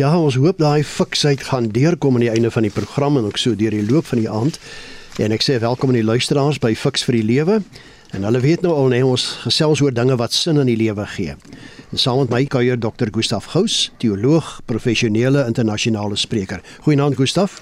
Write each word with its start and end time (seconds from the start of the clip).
Ja, 0.00 0.14
ons 0.16 0.38
hoop 0.40 0.56
daai 0.56 0.80
fiksheid 0.88 1.42
gaan 1.50 1.66
deurkom 1.68 2.14
aan 2.16 2.22
die 2.24 2.30
einde 2.32 2.48
van 2.50 2.64
die 2.64 2.72
program 2.72 3.18
en 3.20 3.26
ook 3.28 3.36
so 3.36 3.52
deur 3.52 3.74
die 3.76 3.84
loop 3.84 4.06
van 4.08 4.22
die 4.22 4.30
aand. 4.30 4.56
En 5.20 5.34
ek 5.36 5.44
sê 5.44 5.58
welkom 5.60 5.92
aan 5.92 5.98
die 5.98 6.06
luisteraars 6.06 6.56
by 6.64 6.70
Fiks 6.72 7.04
vir 7.04 7.18
die 7.18 7.26
Lewe. 7.28 7.58
En 8.16 8.24
hulle 8.24 8.40
weet 8.40 8.64
nou 8.64 8.72
al 8.72 8.88
net 8.94 9.04
ons 9.04 9.26
gesels 9.42 9.82
oor 9.84 9.92
dinge 9.92 10.16
wat 10.16 10.32
sin 10.32 10.62
in 10.62 10.70
die 10.72 10.78
lewe 10.80 11.04
gee. 11.12 11.36
En 11.92 12.00
saam 12.00 12.22
met 12.22 12.32
my 12.32 12.40
kuier 12.48 12.80
Dr. 12.80 13.12
Gustaf 13.12 13.50
Gous, 13.52 13.90
teoloog, 14.00 14.62
professionele 14.64 15.44
internasionale 15.44 16.16
spreker. 16.16 16.64
Goeienaand 16.88 17.20
Gustaf. 17.20 17.60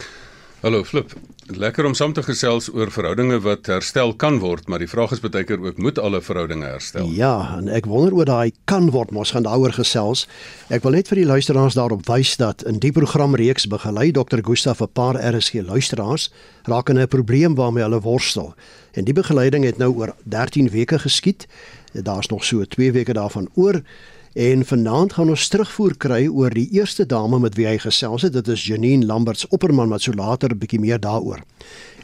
Hallo 0.61 0.85
Flip. 0.85 1.13
Lekker 1.57 1.87
om 1.89 1.95
saam 1.97 2.13
te 2.13 2.21
gesels 2.21 2.67
oor 2.69 2.91
verhoudinge 2.93 3.39
wat 3.41 3.71
herstel 3.73 4.11
kan 4.13 4.37
word, 4.43 4.67
maar 4.69 4.83
die 4.83 4.89
vraag 4.93 5.15
is 5.17 5.23
baie 5.25 5.41
keer 5.49 5.63
ook 5.65 5.79
moet 5.81 5.97
alle 5.99 6.21
verhoudinge 6.21 6.69
herstel? 6.69 7.09
Ja, 7.17 7.57
en 7.57 7.71
ek 7.73 7.89
wonder 7.89 8.13
oor 8.19 8.29
daai 8.29 8.53
kan 8.69 8.91
word, 8.93 9.09
mos 9.17 9.33
gaan 9.33 9.47
daaroor 9.49 9.73
gesels. 9.73 10.27
Ek 10.69 10.85
wil 10.85 10.99
net 10.99 11.09
vir 11.09 11.23
die 11.23 11.27
luisteraars 11.31 11.79
daarop 11.81 12.05
wys 12.13 12.35
dat 12.37 12.61
in 12.69 12.77
die 12.85 12.93
programreeks 12.93 13.71
begelei 13.73 14.11
Dr. 14.13 14.45
Gustaf 14.45 14.85
'n 14.85 14.93
paar 14.93 15.17
RSG 15.17 15.65
luisteraars 15.65 16.29
raak 16.69 16.93
in 16.93 17.01
'n 17.01 17.09
probleem 17.09 17.57
waarmee 17.57 17.83
hulle 17.83 18.05
worstel. 18.05 18.53
En 18.93 19.05
die 19.05 19.17
begeleiding 19.17 19.65
het 19.65 19.79
nou 19.79 19.97
oor 19.97 20.15
13 20.29 20.69
weke 20.69 20.99
geskied. 20.99 21.49
Daar's 21.93 22.29
nog 22.29 22.45
so 22.45 22.65
2 22.65 22.93
weke 22.93 23.13
daarvan 23.13 23.49
oor. 23.55 23.81
En 24.33 24.65
vanaand 24.65 25.13
gaan 25.13 25.29
ons 25.29 25.49
terugvoer 25.51 25.97
kry 25.99 26.29
oor 26.31 26.55
die 26.55 26.69
eerste 26.71 27.03
dame 27.07 27.41
met 27.43 27.57
wie 27.59 27.67
hy 27.67 27.81
gesels 27.83 28.23
het. 28.23 28.37
Dit 28.37 28.49
is 28.49 28.63
Janine 28.63 29.07
Lamberts 29.07 29.49
Opperman 29.51 29.91
wat 29.91 30.03
so 30.07 30.13
later 30.15 30.55
'n 30.55 30.59
bietjie 30.59 30.79
meer 30.79 31.01
daaroor. 31.01 31.43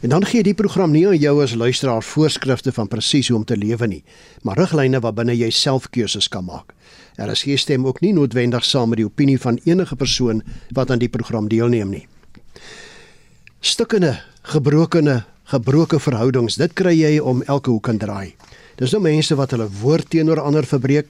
En 0.01 0.09
dan 0.09 0.25
gee 0.25 0.43
die 0.43 0.53
program 0.53 0.91
nie 0.91 1.07
aan 1.07 1.17
jou 1.17 1.43
as 1.43 1.53
luisteraar 1.55 2.03
voorskrifte 2.03 2.71
van 2.71 2.87
presies 2.87 3.27
hoe 3.27 3.37
om 3.37 3.45
te 3.45 3.57
lewe 3.57 3.87
nie, 3.87 4.03
maar 4.41 4.57
riglyne 4.57 4.99
waarbinne 4.99 5.37
jy 5.37 5.49
self 5.49 5.89
keuses 5.89 6.27
kan 6.27 6.45
maak. 6.45 6.73
Er 7.15 7.29
is 7.29 7.43
geen 7.43 7.57
stem 7.57 7.85
ook 7.85 8.01
nie 8.01 8.13
noodwendig 8.13 8.65
saam 8.65 8.89
met 8.89 8.97
die 8.97 9.05
opinie 9.05 9.39
van 9.39 9.59
enige 9.63 9.95
persoon 9.95 10.43
wat 10.71 10.91
aan 10.91 10.99
die 10.99 11.09
program 11.09 11.47
deelneem 11.47 11.89
nie. 11.89 12.07
Stukkende, 13.59 14.19
gebrokene, 14.41 15.23
gebroke 15.43 15.99
verhoudings, 15.99 16.55
dit 16.55 16.73
kry 16.73 16.93
jy 16.93 17.19
om 17.19 17.41
elke 17.43 17.69
hoek 17.69 17.87
en 17.87 17.97
draai. 17.97 18.35
Dis 18.75 18.91
nou 18.91 19.01
mense 19.01 19.35
wat 19.35 19.51
hulle 19.51 19.69
woord 19.81 20.09
teenoor 20.09 20.39
ander 20.39 20.65
verbreek, 20.65 21.07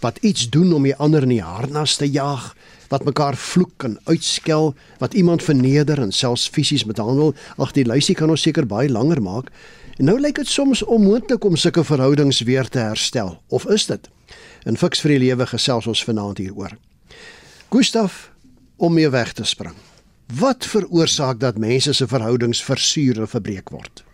wat 0.00 0.18
iets 0.24 0.48
doen 0.50 0.72
om 0.72 0.82
die 0.82 0.96
ander 0.96 1.22
in 1.22 1.34
die 1.34 1.42
harnas 1.44 1.96
te 1.96 2.08
jaag, 2.08 2.54
wat 2.88 3.04
mekaar 3.04 3.36
vloek 3.36 3.84
en 3.86 3.98
uitskel, 4.04 4.74
wat 4.98 5.14
iemand 5.14 5.42
verneder 5.42 6.00
en 6.02 6.12
selfs 6.12 6.48
fisies 6.48 6.84
mishandel. 6.84 7.34
Ag 7.56 7.72
die 7.76 7.86
lysie 7.86 8.16
kan 8.18 8.30
ons 8.30 8.42
seker 8.42 8.66
baie 8.66 8.90
langer 8.90 9.22
maak. 9.22 9.52
En 10.00 10.08
nou 10.08 10.16
lyk 10.20 10.40
dit 10.40 10.48
soms 10.48 10.82
onmoontlik 10.82 11.44
om 11.44 11.56
sulke 11.56 11.84
verhoudings 11.84 12.40
weer 12.48 12.68
te 12.68 12.80
herstel. 12.80 13.36
Of 13.48 13.68
is 13.68 13.86
dit? 13.86 14.08
In 14.66 14.76
Fiks 14.80 15.00
vir 15.04 15.14
die 15.14 15.22
lewe 15.28 15.46
gesels 15.46 15.86
ons 15.86 16.04
vanaand 16.04 16.40
hieroor. 16.40 16.74
Gustaf 17.70 18.30
om 18.76 18.94
mee 18.96 19.10
weg 19.12 19.32
te 19.32 19.44
spring. 19.44 19.76
Wat 20.40 20.66
veroorsaak 20.66 21.40
dat 21.40 21.58
mense 21.58 21.92
se 21.92 22.06
verhoudings 22.06 22.62
versuur 22.64 23.20
en 23.20 23.28
verbreek 23.28 23.70
word? 23.70 24.04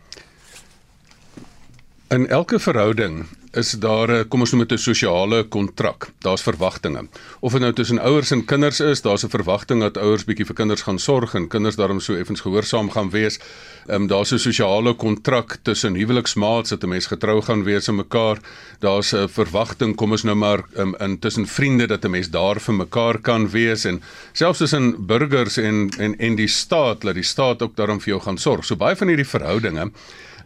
In 2.08 2.28
elke 2.28 2.58
verhouding 2.58 3.26
is 3.56 3.70
daar 3.80 4.08
'n 4.10 4.28
kom 4.28 4.40
ons 4.40 4.52
noem 4.52 4.66
dit 4.66 4.72
'n 4.72 4.78
sosiale 4.78 5.44
kontrak. 5.44 6.12
Daar's 6.20 6.42
verwagtinge. 6.42 7.08
Of 7.40 7.52
dit 7.52 7.60
nou 7.60 7.72
tussen 7.72 7.98
ouers 7.98 8.30
en 8.30 8.44
kinders 8.44 8.80
is, 8.80 9.02
daar's 9.02 9.24
'n 9.24 9.28
verwagting 9.28 9.80
dat 9.80 9.96
ouers 9.96 10.24
bietjie 10.24 10.46
vir 10.46 10.54
kinders 10.54 10.82
gaan 10.82 10.98
sorg 10.98 11.34
en 11.34 11.48
kinders 11.48 11.76
daarom 11.76 12.00
so 12.00 12.14
effens 12.14 12.40
gehoorsaam 12.40 12.90
gaan 12.90 13.10
wees. 13.10 13.38
Ehm 13.86 14.02
um, 14.02 14.06
daar's 14.06 14.32
'n 14.32 14.38
sosiale 14.38 14.94
kontrak 14.94 15.58
tussen 15.62 15.94
huweliksmaats 15.94 16.70
dat 16.70 16.82
'n 16.82 16.88
mens 16.88 17.06
getrou 17.06 17.42
gaan 17.42 17.64
wees 17.64 17.88
aan 17.88 17.96
mekaar. 17.96 18.38
Daar's 18.80 19.12
'n 19.12 19.28
verwagting, 19.28 19.96
kom 19.96 20.10
ons 20.10 20.22
nou 20.22 20.36
maar 20.36 20.64
um, 20.76 20.94
in 20.98 21.18
tussen 21.18 21.46
vriende 21.46 21.86
dat 21.86 22.04
'n 22.04 22.10
mens 22.10 22.30
daar 22.30 22.60
vir 22.60 22.74
mekaar 22.74 23.18
kan 23.18 23.50
wees 23.50 23.84
en 23.84 24.02
selfs 24.32 24.58
tussen 24.58 25.06
burgers 25.06 25.56
en 25.56 25.90
en 25.98 26.18
en 26.18 26.34
die 26.34 26.48
staat 26.48 27.00
dat 27.00 27.14
die 27.14 27.22
staat 27.22 27.62
ook 27.62 27.76
daarom 27.76 28.00
vir 28.00 28.08
jou 28.08 28.20
gaan 28.20 28.38
sorg. 28.38 28.64
So 28.64 28.76
baie 28.76 28.96
van 28.96 29.08
hierdie 29.08 29.28
verhoudinge 29.28 29.90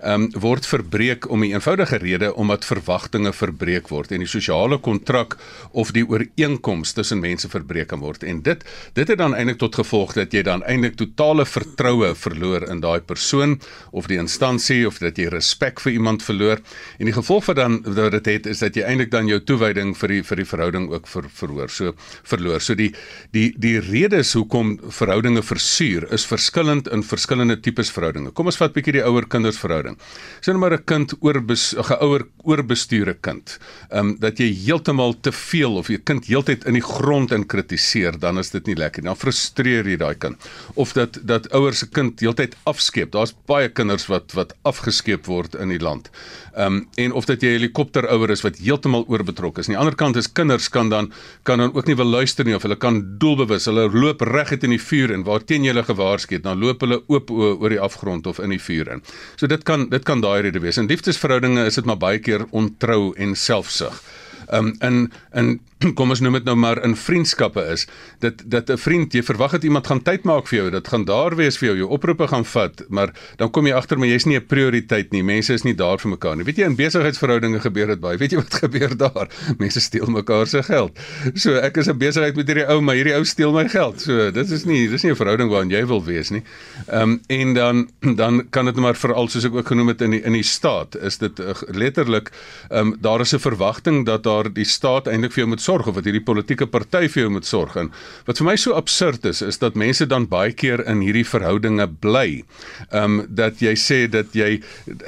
um, 0.02 0.28
word 0.40 0.66
verbreek 0.66 1.28
om 1.30 1.44
'n 1.44 1.52
eenvoudige 1.52 1.96
rede 1.96 2.34
omdat 2.34 2.64
verwagtinge 2.64 3.32
verbreek 3.32 3.88
word 3.88 4.12
en 4.12 4.18
die 4.18 4.28
sosiale 4.28 4.78
kontrak 4.78 5.36
of 5.72 5.92
die 5.92 6.04
ooreenkoms 6.06 6.92
tussen 6.92 7.20
mense 7.20 7.48
verbreek 7.48 7.88
kan 7.88 8.00
word. 8.00 8.22
En 8.22 8.42
dit 8.42 8.64
dit 8.94 9.08
het 9.08 9.18
dan 9.18 9.34
eintlik 9.34 9.58
tot 9.58 9.74
gevolg 9.74 10.12
dat 10.12 10.32
jy 10.32 10.42
dan 10.42 10.62
eintlik 10.62 10.96
totale 10.96 11.46
vertroue 11.46 12.14
verloor 12.14 12.68
in 12.70 12.80
daai 12.80 13.00
persoon 13.00 13.60
of 13.90 14.06
die 14.06 14.18
instansie 14.18 14.86
of 14.86 14.98
dat 14.98 15.16
jy 15.18 15.28
respek 15.28 15.80
vir 15.80 15.92
iemand 15.92 16.22
verloor. 16.22 16.60
En 16.98 17.04
die 17.04 17.14
gevolg 17.14 17.44
van 17.44 17.54
dan 17.54 17.82
wat 17.82 18.12
dit 18.12 18.26
het 18.26 18.46
is 18.46 18.58
dat 18.58 18.74
jy 18.74 18.82
eintlik 18.82 19.10
dan 19.10 19.26
jou 19.26 19.40
toewyding 19.40 19.96
vir 19.96 20.08
die 20.08 20.22
vir 20.22 20.36
die 20.36 20.44
verhouding 20.44 20.90
ook 20.90 21.08
ver, 21.08 21.24
verhoor 21.28 21.68
so 21.68 21.94
verloor. 22.22 22.60
So 22.60 22.74
die 22.74 22.94
die 23.32 23.54
die 23.56 23.78
redes 23.80 24.32
hoekom 24.32 24.78
verhoudinge 24.88 25.42
versuur 25.42 26.12
is 26.12 26.26
verskillend 26.26 26.88
in 26.88 27.02
verskillende 27.02 27.60
tipes 27.60 27.90
verhoudinge. 27.90 28.30
Kom 28.30 28.46
ons 28.46 28.56
vat 28.56 28.72
bietjie 28.72 28.92
die 28.92 29.04
ouer 29.04 29.26
kinders 29.26 29.58
verhouding 29.58 29.89
verhouding. 29.90 29.98
Sien 30.40 30.54
nou 30.54 30.60
maar 30.60 30.78
'n 30.78 30.84
kind 30.84 31.14
oor 31.20 31.36
'n 31.40 31.84
geouer 31.84 32.26
oorbestuurde 32.44 33.14
kind. 33.20 33.58
Ehm 33.90 33.98
um, 33.98 34.16
dat 34.18 34.38
jy 34.38 34.48
heeltemal 34.64 35.14
te 35.20 35.32
veel 35.32 35.76
of 35.76 35.88
jy 35.88 35.98
kind 35.98 36.26
heeltyd 36.26 36.64
in 36.64 36.74
die 36.74 36.82
grond 36.82 37.32
in 37.32 37.46
kritiseer, 37.46 38.18
dan 38.18 38.38
is 38.38 38.50
dit 38.50 38.66
nie 38.66 38.76
lekker 38.76 39.02
nie. 39.02 39.08
Dan 39.08 39.16
frustreer 39.16 39.86
jy 39.86 39.96
daai 39.96 40.14
kind. 40.14 40.36
Of 40.74 40.92
dat 40.92 41.18
dat 41.22 41.50
ouers 41.52 41.78
se 41.78 41.88
kind 41.88 42.20
heeltyd 42.20 42.56
afskeep. 42.64 43.12
Daar's 43.12 43.34
baie 43.46 43.68
kinders 43.68 44.06
wat 44.06 44.32
wat 44.32 44.54
afgeskeep 44.62 45.26
word 45.26 45.54
in 45.54 45.68
die 45.68 45.80
land. 45.80 46.10
Ehm 46.54 46.66
um, 46.66 46.88
en 46.96 47.12
of 47.12 47.24
dat 47.24 47.42
jy 47.42 47.48
'n 47.48 47.58
helikopterouer 47.60 48.30
is 48.30 48.42
wat 48.42 48.58
heeltemal 48.58 49.04
oorbetrokke 49.08 49.60
is. 49.60 49.68
Aan 49.68 49.74
die 49.74 49.78
ander 49.78 49.94
kant 49.94 50.16
is 50.16 50.32
kinders 50.32 50.68
kan 50.68 50.88
dan 50.88 51.12
kan 51.42 51.58
dan 51.58 51.74
ook 51.74 51.86
nie 51.86 51.96
wil 51.96 52.06
luister 52.06 52.44
nie 52.44 52.54
of 52.54 52.62
hulle 52.62 52.76
kan 52.76 53.18
doelbewus. 53.18 53.64
Hulle 53.64 53.90
loop 53.90 54.20
reguit 54.20 54.64
in 54.64 54.70
die 54.70 54.82
vuur 54.82 55.12
en 55.12 55.24
waar 55.24 55.44
teen 55.44 55.62
jy 55.62 55.68
hulle 55.72 55.84
gewaarsku 55.84 56.34
het, 56.34 56.42
dan 56.42 56.58
loop 56.58 56.80
hulle 56.80 57.02
oop 57.06 57.30
oor 57.30 57.68
die 57.68 57.80
afgrond 57.80 58.26
of 58.26 58.38
in 58.38 58.50
die 58.50 58.60
vuur 58.60 58.88
in. 58.88 59.02
So 59.36 59.46
dit 59.46 59.62
kan 59.62 59.79
dit 59.88 60.04
kan 60.04 60.20
daai 60.20 60.40
rede 60.42 60.60
wees. 60.60 60.76
In 60.76 60.86
liefdesverhoudinge 60.90 61.64
is 61.64 61.74
dit 61.74 61.84
maar 61.88 62.00
baie 62.00 62.18
keer 62.18 62.46
ontrou 62.50 63.12
en 63.16 63.36
selfsug. 63.36 64.02
Ehm 64.48 64.66
um, 64.66 64.76
in 64.80 65.12
in 65.32 65.60
kom 65.98 66.12
ons 66.12 66.20
noem 66.20 66.36
dit 66.36 66.48
nou 66.48 66.56
maar 66.60 66.80
in 66.84 66.94
vriendskappe 66.96 67.62
is. 67.72 67.86
Dit 68.20 68.42
dat 68.52 68.70
'n 68.70 68.76
vriend 68.76 69.14
jy 69.14 69.22
verwag 69.24 69.52
dat 69.56 69.64
iemand 69.64 69.86
gaan 69.86 70.02
tyd 70.02 70.24
maak 70.24 70.46
vir 70.48 70.58
jou 70.58 70.70
dit 70.70 70.88
gaan 70.88 71.04
daar 71.04 71.36
wees 71.36 71.56
vir 71.58 71.68
jou 71.68 71.76
jou 71.78 71.88
oproepe 71.88 72.26
gaan 72.28 72.44
vat 72.44 72.82
maar 72.88 73.12
dan 73.36 73.50
kom 73.50 73.66
jy 73.66 73.72
agter 73.72 73.98
maar 73.98 74.08
jy's 74.08 74.26
nie 74.26 74.36
'n 74.36 74.46
prioriteit 74.46 75.12
nie 75.12 75.22
mense 75.22 75.52
is 75.52 75.64
nie 75.64 75.74
daar 75.74 75.98
vir 75.98 76.10
mekaar 76.10 76.36
nie. 76.36 76.44
Weet 76.44 76.56
jy 76.58 76.64
in 76.64 76.76
besigheidsverhoudinge 76.76 77.60
gebeur 77.60 77.86
dit 77.86 78.00
baie. 78.00 78.18
Weet 78.18 78.32
jy 78.32 78.38
wat 78.38 78.54
gebeur 78.64 78.96
daar? 78.96 79.28
Mense 79.58 79.80
steel 79.80 80.06
mekaar 80.06 80.46
se 80.46 80.62
geld. 80.62 80.98
So 81.34 81.54
ek 81.54 81.76
is 81.76 81.88
'n 81.88 81.98
besigheid 81.98 82.36
met 82.36 82.46
hierdie 82.46 82.68
ou 82.68 82.80
maar 82.80 82.94
hierdie 82.94 83.14
ou 83.14 83.24
steel 83.24 83.52
my 83.52 83.68
geld. 83.68 84.00
So 84.00 84.30
dit 84.30 84.50
is 84.50 84.64
nie 84.64 84.88
dis 84.88 85.02
nie 85.02 85.12
'n 85.12 85.16
verhouding 85.16 85.50
waarin 85.50 85.70
jy 85.70 85.86
wil 85.86 86.04
wees 86.04 86.30
nie. 86.30 86.42
Ehm 86.88 87.02
um, 87.02 87.20
en 87.28 87.54
dan 87.54 87.88
dan 88.00 88.50
kan 88.50 88.64
dit 88.64 88.76
maar 88.76 88.96
veral 88.96 89.28
soos 89.28 89.44
ek 89.44 89.54
ook 89.54 89.66
genoem 89.66 89.88
het 89.88 90.02
in 90.02 90.10
die 90.10 90.22
in 90.22 90.32
die 90.32 90.42
staat 90.42 90.96
is 90.96 91.18
dit 91.18 91.40
uh, 91.40 91.54
letterlik 91.72 92.30
ehm 92.68 92.92
um, 92.92 92.96
daar 93.00 93.20
is 93.20 93.32
'n 93.32 93.38
verwagting 93.38 94.06
dat 94.06 94.22
daar 94.22 94.52
die 94.52 94.64
staat 94.64 95.06
eintlik 95.06 95.32
vir 95.32 95.40
jou 95.44 95.48
moet 95.48 95.60
sorg 95.70 95.90
of 95.90 95.98
wat 95.98 96.08
hierdie 96.08 96.24
politieke 96.24 96.66
party 96.70 97.06
vir 97.12 97.24
jou 97.24 97.30
moet 97.36 97.46
sorg 97.46 97.76
en 97.80 97.90
wat 98.26 98.40
vir 98.40 98.48
my 98.48 98.56
so 98.58 98.74
absurd 98.78 99.26
is 99.30 99.42
is 99.46 99.60
dat 99.62 99.78
mense 99.78 100.06
dan 100.10 100.26
baie 100.30 100.52
keer 100.62 100.82
in 100.90 101.02
hierdie 101.04 101.26
verhoudinge 101.26 101.86
bly. 102.02 102.42
Ehm 102.90 103.04
um, 103.04 103.18
dat 103.40 103.60
jy 103.62 103.74
sê 103.78 103.98
dat 104.10 104.34
jy 104.36 104.60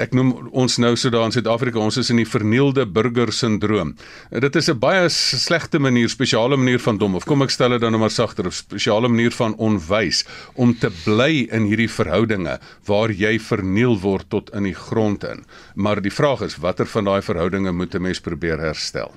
ek 0.02 0.14
noem 0.16 0.50
ons 0.62 0.78
nou 0.82 0.92
so 0.96 1.10
daar 1.12 1.26
in 1.28 1.34
Suid-Afrika 1.34 1.80
ons 1.82 1.98
is 2.00 2.10
in 2.12 2.20
die 2.20 2.28
vernielde 2.28 2.84
burger 2.86 3.32
sindroom. 3.34 3.94
Dit 4.30 4.56
is 4.56 4.68
'n 4.70 4.78
baie 4.78 5.08
slegte 5.08 5.78
manier, 5.78 6.08
spesiale 6.08 6.56
manier 6.56 6.78
van 6.78 6.98
dom 6.98 7.16
of 7.16 7.24
kom 7.24 7.42
ek 7.42 7.50
stel 7.50 7.70
dit 7.70 7.80
dan 7.80 7.92
nou 7.92 8.00
maar 8.00 8.14
sagter, 8.14 8.46
'n 8.46 8.52
spesiale 8.52 9.08
manier 9.08 9.32
van 9.32 9.54
onwys 9.56 10.24
om 10.54 10.74
te 10.74 10.90
bly 11.04 11.48
in 11.50 11.66
hierdie 11.66 11.90
verhoudinge 11.90 12.58
waar 12.86 13.10
jy 13.10 13.38
verniel 13.38 13.98
word 14.00 14.30
tot 14.30 14.50
in 14.54 14.62
die 14.62 14.74
grond 14.74 15.24
in. 15.24 15.44
Maar 15.74 16.00
die 16.00 16.14
vraag 16.14 16.42
is 16.42 16.56
watter 16.56 16.86
van 16.86 17.04
daai 17.04 17.22
verhoudinge 17.22 17.72
moet 17.72 17.94
'n 17.94 18.02
mens 18.02 18.20
probeer 18.20 18.58
herstel? 18.58 19.12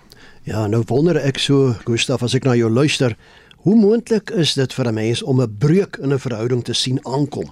Ja, 0.45 0.67
nou 0.69 0.83
wonder 0.85 1.17
ek 1.17 1.39
so, 1.41 1.71
Gustaf, 1.87 2.21
as 2.21 2.35
ek 2.37 2.43
na 2.45 2.53
jou 2.53 2.67
luister, 2.69 3.15
Hoe 3.65 3.75
moontlik 3.75 4.29
is 4.29 4.53
dit 4.53 4.73
vir 4.77 4.87
'n 4.87 4.93
mens 4.93 5.21
om 5.23 5.41
'n 5.41 5.55
breuk 5.57 5.97
in 5.97 6.13
'n 6.13 6.19
verhouding 6.19 6.63
te 6.63 6.73
sien 6.73 6.99
aankom? 7.01 7.49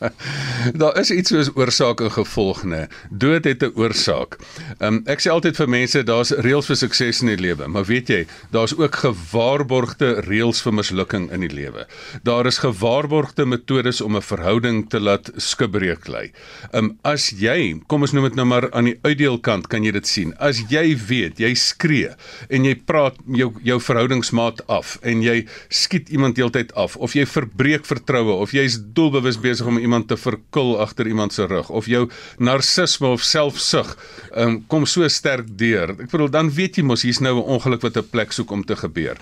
daar 0.80 0.98
is 0.98 1.10
iets 1.10 1.30
soos 1.30 1.50
oorsaak 1.54 2.00
en 2.00 2.12
gevolg, 2.12 2.64
né? 2.64 2.88
Dood 3.10 3.44
het 3.44 3.62
'n 3.62 3.72
oorsaak. 3.74 4.36
Um, 4.78 5.00
ek 5.06 5.20
sê 5.20 5.30
altyd 5.30 5.56
vir 5.56 5.68
mense, 5.68 6.02
daar's 6.02 6.30
reëls 6.30 6.66
vir 6.66 6.76
sukses 6.76 7.20
in 7.20 7.26
die 7.26 7.40
lewe, 7.40 7.68
maar 7.68 7.84
weet 7.84 8.08
jy, 8.08 8.26
daar's 8.50 8.76
ook 8.76 8.94
gewaarborgde 8.94 10.20
reëls 10.28 10.62
vir 10.62 10.74
mislukking 10.74 11.30
in 11.32 11.40
die 11.40 11.54
lewe. 11.54 11.86
Daar 12.22 12.46
is 12.46 12.58
gewaarborgde 12.58 13.46
metodes 13.46 14.00
om 14.00 14.16
'n 14.16 14.22
verhouding 14.22 14.90
te 14.90 15.00
laat 15.00 15.30
skibreek 15.36 16.08
lê. 16.08 16.32
Um 16.72 16.98
as 17.02 17.30
jy, 17.30 17.80
kom 17.86 18.02
ons 18.02 18.12
noem 18.12 18.24
dit 18.24 18.34
nou 18.34 18.46
maar 18.46 18.70
aan 18.72 18.84
die 18.84 18.98
uitdeelkant, 19.02 19.66
kan 19.66 19.84
jy 19.84 19.90
dit 19.90 20.06
sien. 20.06 20.34
As 20.38 20.60
jy 20.68 20.96
weet, 20.96 21.38
jy 21.38 21.54
skree 21.54 22.10
en 22.48 22.64
jy 22.64 22.74
praat 22.74 23.16
jou 23.26 23.52
jou 23.62 23.80
verhoudingsmaat 23.80 24.66
af 24.66 24.98
en 25.02 25.22
jy 25.22 25.29
jy 25.30 25.44
skiet 25.68 26.10
iemand 26.10 26.38
heeltyd 26.40 26.74
af 26.78 26.96
of 26.96 27.14
jy 27.16 27.26
verbreek 27.26 27.86
vertroue 27.88 28.36
of 28.42 28.54
jy's 28.56 28.78
doelbewus 28.96 29.40
besig 29.40 29.66
om 29.70 29.78
iemand 29.78 30.08
te 30.10 30.18
verkil 30.20 30.76
agter 30.82 31.08
iemand 31.10 31.32
se 31.36 31.46
rug 31.46 31.70
of 31.70 31.88
jou 31.90 32.06
narcisme 32.38 33.14
of 33.14 33.24
selfsug 33.26 33.94
um, 34.36 34.60
kom 34.68 34.86
so 34.86 35.06
sterk 35.08 35.48
deur. 35.58 35.94
Ek 35.96 36.10
bedoel 36.10 36.30
dan 36.32 36.50
weet 36.54 36.78
jy 36.78 36.84
mos 36.86 37.04
hier's 37.06 37.20
nou 37.20 37.38
'n 37.38 37.48
ongeluk 37.56 37.82
wat 37.82 37.96
'n 37.96 38.10
plek 38.10 38.32
soek 38.32 38.50
om 38.50 38.64
te 38.64 38.76
gebeur. 38.76 39.16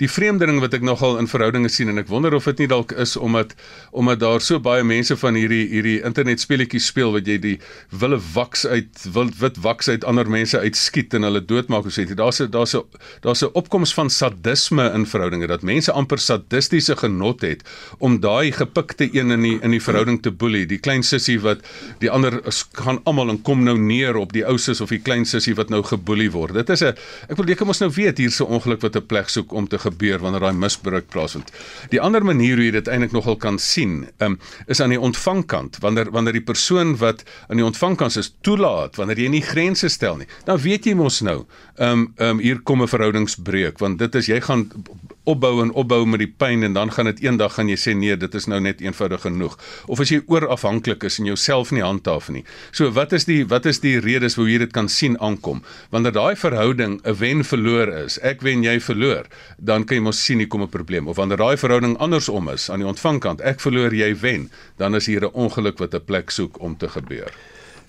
Die 0.00 0.08
vreemde 0.08 0.46
ding 0.48 0.60
wat 0.62 0.74
ek 0.76 0.84
nogal 0.86 1.18
in 1.20 1.28
verhoudinge 1.28 1.68
sien 1.68 1.90
en 1.92 2.00
ek 2.00 2.08
wonder 2.08 2.34
of 2.36 2.46
dit 2.48 2.62
nie 2.62 2.70
dalk 2.70 2.92
is 2.92 3.16
omdat 3.20 3.52
omdat 3.92 4.20
daar 4.22 4.40
so 4.40 4.60
baie 4.62 4.84
mense 4.86 5.16
van 5.20 5.36
hierdie 5.36 5.66
hierdie 5.68 5.98
internet 6.06 6.40
speletjies 6.40 6.88
speel 6.88 7.12
wat 7.12 7.28
jy 7.28 7.36
die 7.42 7.56
wille 8.02 8.18
waks 8.34 8.64
uit 8.66 9.04
wil 9.12 9.28
wit 9.40 9.60
waks 9.60 9.90
uit 9.92 10.06
ander 10.08 10.28
mense 10.30 10.56
uitskiet 10.56 11.14
en 11.18 11.28
hulle 11.28 11.42
doodmaak 11.44 11.88
of 11.88 11.96
sê 11.96 12.06
jy? 12.06 12.16
Daar's 12.16 12.40
'n 12.40 12.50
daar's 12.50 12.74
'n 12.74 12.84
daar's 13.20 13.42
'n 13.44 13.52
opkoms 13.52 13.92
van 13.94 14.10
sadisme 14.10 14.90
in 14.94 15.06
verhoudinge 15.06 15.46
dat 15.46 15.62
mense 15.62 15.92
amper 15.92 16.18
sadistiese 16.18 16.96
genot 16.96 17.42
het 17.42 17.62
om 17.98 18.20
daai 18.20 18.52
gepikte 18.52 19.08
een 19.12 19.30
in 19.30 19.42
die 19.42 19.58
in 19.62 19.70
die 19.70 19.82
verhouding 19.82 20.22
te 20.22 20.30
boelie. 20.30 20.66
Die 20.66 20.78
klein 20.78 21.02
sussie 21.02 21.40
wat 21.40 21.60
die 21.98 22.10
ander 22.10 22.40
gaan 22.72 23.00
almal 23.04 23.28
en 23.28 23.42
kom 23.42 23.64
nou 23.64 23.78
neer 23.78 24.16
op 24.16 24.32
die 24.32 24.44
ou 24.46 24.56
sus 24.58 24.80
of 24.80 24.88
die 24.88 25.02
klein 25.02 25.24
sussie 25.24 25.54
wat 25.54 25.68
nou 25.68 25.82
geboelie 25.82 26.30
word. 26.30 26.54
Dit 26.54 26.70
is 26.70 26.82
'n 26.82 26.94
ek 27.28 27.36
wil 27.36 27.46
jy 27.46 27.54
kan 27.54 27.68
ons 27.68 27.80
nou 27.80 27.90
weet 27.90 28.18
hier's 28.18 28.40
'n 28.40 28.48
ongeluk 28.48 28.80
wat 28.80 28.96
'n 28.96 29.06
plek 29.06 29.28
soek 29.28 29.52
om 29.52 29.68
te 29.68 29.78
gebeur 29.90 30.22
wanneer 30.22 30.46
daai 30.46 30.56
misbruik 30.56 31.10
plaasvind. 31.12 31.52
Die 31.90 32.00
ander 32.00 32.24
manier 32.24 32.56
hoe 32.56 32.70
jy 32.70 32.76
dit 32.78 32.88
eintlik 32.88 33.12
nogal 33.12 33.36
kan 33.36 33.58
sien 33.58 34.06
um, 34.18 34.38
is 34.66 34.80
aan 34.80 34.94
die 34.94 35.00
ontvangkant. 35.00 35.82
Wanneer 35.84 36.10
wanneer 36.14 36.38
die 36.38 36.46
persoon 36.46 36.96
wat 37.02 37.24
aan 37.48 37.60
die 37.60 37.66
ontvangkant 37.66 38.16
is 38.16 38.32
toelaat 38.46 38.98
wanneer 39.00 39.18
jy 39.24 39.30
nie 39.32 39.44
grense 39.44 39.88
stel 39.92 40.20
nie 40.20 40.28
dan 40.48 40.60
weet 40.62 40.88
jy 40.88 40.96
mos 40.98 41.20
nou 41.26 41.38
ehm 41.40 41.90
um, 41.90 42.06
ehm 42.16 42.36
um, 42.36 42.42
hier 42.44 42.60
kom 42.70 42.82
'n 42.82 42.92
verhoudingsbreuk 42.92 43.78
want 43.78 43.98
dit 43.98 44.14
is 44.14 44.28
jy 44.28 44.40
gaan 44.40 44.68
opbou 45.30 45.60
en 45.62 45.72
opbou 45.78 46.04
met 46.08 46.22
die 46.22 46.30
pyn 46.42 46.64
en 46.66 46.74
dan 46.76 46.90
gaan 46.94 47.10
dit 47.10 47.22
eendag 47.24 47.54
gaan 47.54 47.68
jy 47.70 47.76
sê 47.78 47.94
nee 47.96 48.16
dit 48.16 48.34
is 48.34 48.46
nou 48.50 48.60
net 48.62 48.80
eenvoudig 48.80 49.22
genoeg. 49.26 49.56
Of 49.86 50.00
as 50.00 50.12
jy 50.12 50.20
oorafhanklik 50.26 51.04
is 51.06 51.18
en 51.20 51.28
jouself 51.28 51.72
nie 51.74 51.84
handhaaf 51.84 52.30
nie. 52.32 52.44
So 52.72 52.90
wat 52.96 53.12
is 53.16 53.26
die 53.28 53.44
wat 53.50 53.66
is 53.70 53.82
die 53.84 53.98
redes 54.00 54.38
hoe 54.40 54.48
jy 54.48 54.58
dit 54.64 54.72
kan 54.72 54.88
sien 54.88 55.18
aankom? 55.20 55.62
Wanneer 55.94 56.16
daai 56.16 56.36
verhouding 56.36 57.00
'n 57.04 57.16
wen 57.20 57.44
verloor 57.44 57.92
is 58.04 58.18
ek 58.22 58.42
wen 58.42 58.64
jy 58.64 58.80
verloor 58.80 59.28
dan 59.58 59.79
kan 59.84 59.96
jy 59.96 60.02
mos 60.02 60.24
sien 60.24 60.38
hier 60.38 60.48
kom 60.48 60.62
'n 60.62 60.68
probleem 60.68 61.08
of 61.08 61.16
wanneer 61.16 61.36
daai 61.36 61.56
verhouding 61.56 61.96
andersom 61.98 62.48
is 62.48 62.70
aan 62.70 62.80
die 62.80 62.88
ontvangkant 62.88 63.40
ek 63.40 63.60
verloor 63.60 63.94
jy 63.94 64.14
wen 64.20 64.50
dan 64.76 64.94
is 64.94 65.06
hier 65.06 65.24
'n 65.24 65.32
ongeluk 65.32 65.78
wat 65.78 65.94
'n 65.94 66.04
plek 66.04 66.30
soek 66.30 66.60
om 66.60 66.76
te 66.76 66.88
gebeur 66.88 67.32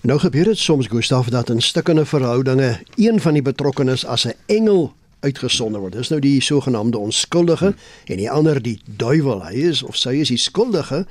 Nou 0.02 0.18
gebeur 0.18 0.44
dit 0.44 0.58
soms 0.58 0.86
Gustaf 0.86 1.28
dat 1.28 1.50
in 1.50 1.60
stukkende 1.62 2.04
verhoudinge 2.04 2.80
een 2.96 3.20
van 3.20 3.32
die 3.32 3.42
betrokkenes 3.42 4.06
as 4.06 4.26
'n 4.26 4.34
engel 4.46 4.94
uitgesonder 5.20 5.80
word. 5.80 5.92
Dis 5.92 6.08
nou 6.08 6.20
die 6.20 6.40
sogenaamde 6.40 6.98
onskuldige 6.98 7.64
hmm. 7.64 7.76
en 8.04 8.16
die 8.16 8.30
ander 8.30 8.62
die 8.62 8.80
duiwel. 8.84 9.44
Hy 9.46 9.54
is 9.70 9.82
of 9.82 9.96
sy 9.96 10.16
is 10.22 10.28
die 10.28 10.40
skuldige. 10.40 11.04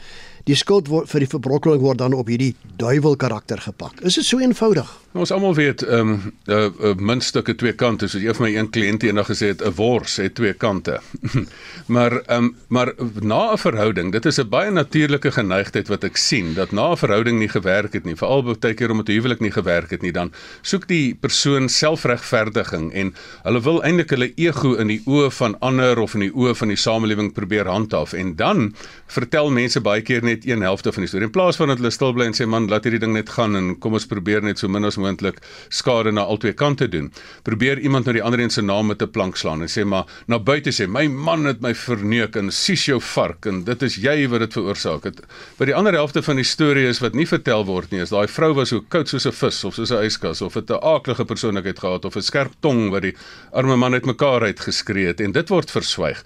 Die 0.45 0.55
skuld 0.55 0.88
word 0.88 1.09
vir 1.11 1.19
die 1.19 1.29
verbrokkeling 1.29 1.81
word 1.81 2.01
dan 2.01 2.13
op 2.17 2.27
hierdie 2.31 2.55
duiwel 2.81 3.15
karakter 3.15 3.61
gepak. 3.61 4.01
Is 4.01 4.15
dit 4.15 4.25
so 4.25 4.39
eenvoudig? 4.39 4.89
Nou, 5.11 5.25
ons 5.25 5.33
almal 5.35 5.55
weet 5.57 5.81
ehm 5.83 6.09
um, 6.13 6.33
'n 6.47 6.51
uh, 6.51 6.69
uh, 6.88 6.93
muntstukke 6.95 7.55
twee 7.55 7.73
kante 7.75 8.07
soos 8.07 8.23
een 8.23 8.35
van 8.35 8.45
my 8.45 8.51
een 8.55 8.69
kliënte 8.69 9.07
eendag 9.07 9.27
gesê 9.27 9.51
het 9.51 9.61
'n 9.61 9.73
wors 9.75 10.15
het 10.15 10.35
twee 10.35 10.53
kante. 10.53 11.01
maar 11.95 12.11
ehm 12.11 12.43
um, 12.43 12.55
maar 12.67 12.93
na 13.19 13.51
'n 13.51 13.57
verhouding, 13.57 14.11
dit 14.11 14.25
is 14.25 14.39
'n 14.39 14.49
baie 14.49 14.71
natuurlike 14.71 15.31
geneigtheid 15.31 15.88
wat 15.88 16.03
ek 16.03 16.17
sien 16.17 16.53
dat 16.53 16.71
na 16.71 16.91
'n 16.91 16.97
verhouding 16.97 17.39
nie 17.39 17.49
gewerk 17.49 17.93
het 17.93 18.03
nie, 18.03 18.15
veral 18.15 18.43
baie 18.43 18.73
keer 18.73 18.91
omdat 18.91 19.09
'n 19.09 19.11
huwelik 19.11 19.39
nie 19.39 19.51
gewerk 19.51 19.89
het 19.89 20.01
nie, 20.01 20.11
dan 20.11 20.31
soek 20.61 20.88
die 20.88 21.15
persoon 21.15 21.69
selfregverdiging 21.69 22.93
en 22.93 23.13
hulle 23.43 23.61
wil 23.61 23.83
eintlik 23.83 24.09
hulle 24.09 24.31
ego 24.35 24.73
in 24.73 24.88
die 24.88 25.01
oë 25.05 25.31
van 25.31 25.59
ander 25.59 25.99
of 25.99 26.13
in 26.13 26.19
die 26.19 26.33
oë 26.33 26.55
van 26.55 26.67
die 26.67 26.77
samelewing 26.77 27.33
probeer 27.33 27.67
handhaaf 27.67 28.13
en 28.13 28.35
dan 28.35 28.73
vertel 29.07 29.51
mense 29.51 29.81
baie 29.81 30.01
keer 30.01 30.23
net 30.31 30.47
een 30.47 30.63
helfte 30.65 30.91
van 30.93 31.03
die 31.03 31.09
storie 31.09 31.27
in 31.27 31.33
plaas 31.33 31.59
van 31.59 31.71
dat 31.71 31.81
hulle 31.81 31.91
stil 31.93 32.13
bly 32.15 32.27
en 32.29 32.35
sê 32.37 32.47
man, 32.49 32.67
laat 32.71 32.85
hierdie 32.87 33.01
ding 33.03 33.13
net 33.15 33.29
gaan 33.35 33.57
en 33.59 33.73
kom 33.83 33.95
ons 33.97 34.07
probeer 34.09 34.43
net 34.45 34.61
so 34.61 34.71
min 34.71 34.87
as 34.87 34.97
moontlik 35.01 35.41
skade 35.69 36.13
na 36.15 36.23
albei 36.31 36.53
kante 36.57 36.87
doen. 36.91 37.09
Probeer 37.47 37.81
iemand 37.83 38.07
nou 38.07 38.15
die 38.17 38.23
ander 38.23 38.41
een 38.41 38.53
se 38.53 38.63
naam 38.63 38.87
met 38.91 39.01
'n 39.01 39.11
plank 39.11 39.37
slaan 39.37 39.61
en 39.61 39.69
sê 39.69 39.85
maar 39.85 40.05
na 40.27 40.39
buite 40.39 40.71
sê 40.71 40.87
my 40.87 41.07
man 41.07 41.45
het 41.45 41.61
my 41.61 41.73
verneuk 41.73 42.35
en 42.35 42.51
sies 42.51 42.85
jou 42.85 42.99
vark 42.99 43.45
en 43.45 43.63
dit 43.63 43.83
is 43.83 43.95
jy 43.95 44.27
wat 44.27 44.39
dit 44.39 44.53
veroorsaak 44.53 45.03
het. 45.03 45.21
Maar 45.57 45.67
die 45.67 45.75
ander 45.75 45.93
helfte 45.93 46.21
van 46.21 46.35
die 46.35 46.45
storie 46.45 46.87
is 46.87 46.99
wat 46.99 47.13
nie 47.13 47.27
vertel 47.27 47.65
word 47.65 47.91
nie 47.91 48.01
is 48.01 48.09
daai 48.09 48.27
vrou 48.27 48.53
was 48.53 48.69
so 48.69 48.81
koud 48.81 49.07
soos 49.07 49.25
'n 49.25 49.31
vis 49.31 49.63
of 49.63 49.73
soos 49.73 49.91
'n 49.91 50.05
yskas 50.05 50.41
of 50.41 50.53
het 50.53 50.69
'n 50.69 50.79
aaklige 50.81 51.25
persoonlikheid 51.25 51.79
gehad 51.79 52.05
of 52.05 52.15
'n 52.15 52.21
skerp 52.21 52.51
tong 52.61 52.91
wat 52.91 53.01
die 53.01 53.15
arme 53.51 53.75
man 53.75 53.93
uitmekaar 53.93 54.41
uitgeskree 54.41 55.07
het 55.07 55.19
en 55.21 55.31
dit 55.31 55.49
word 55.49 55.71
verswyg. 55.71 56.23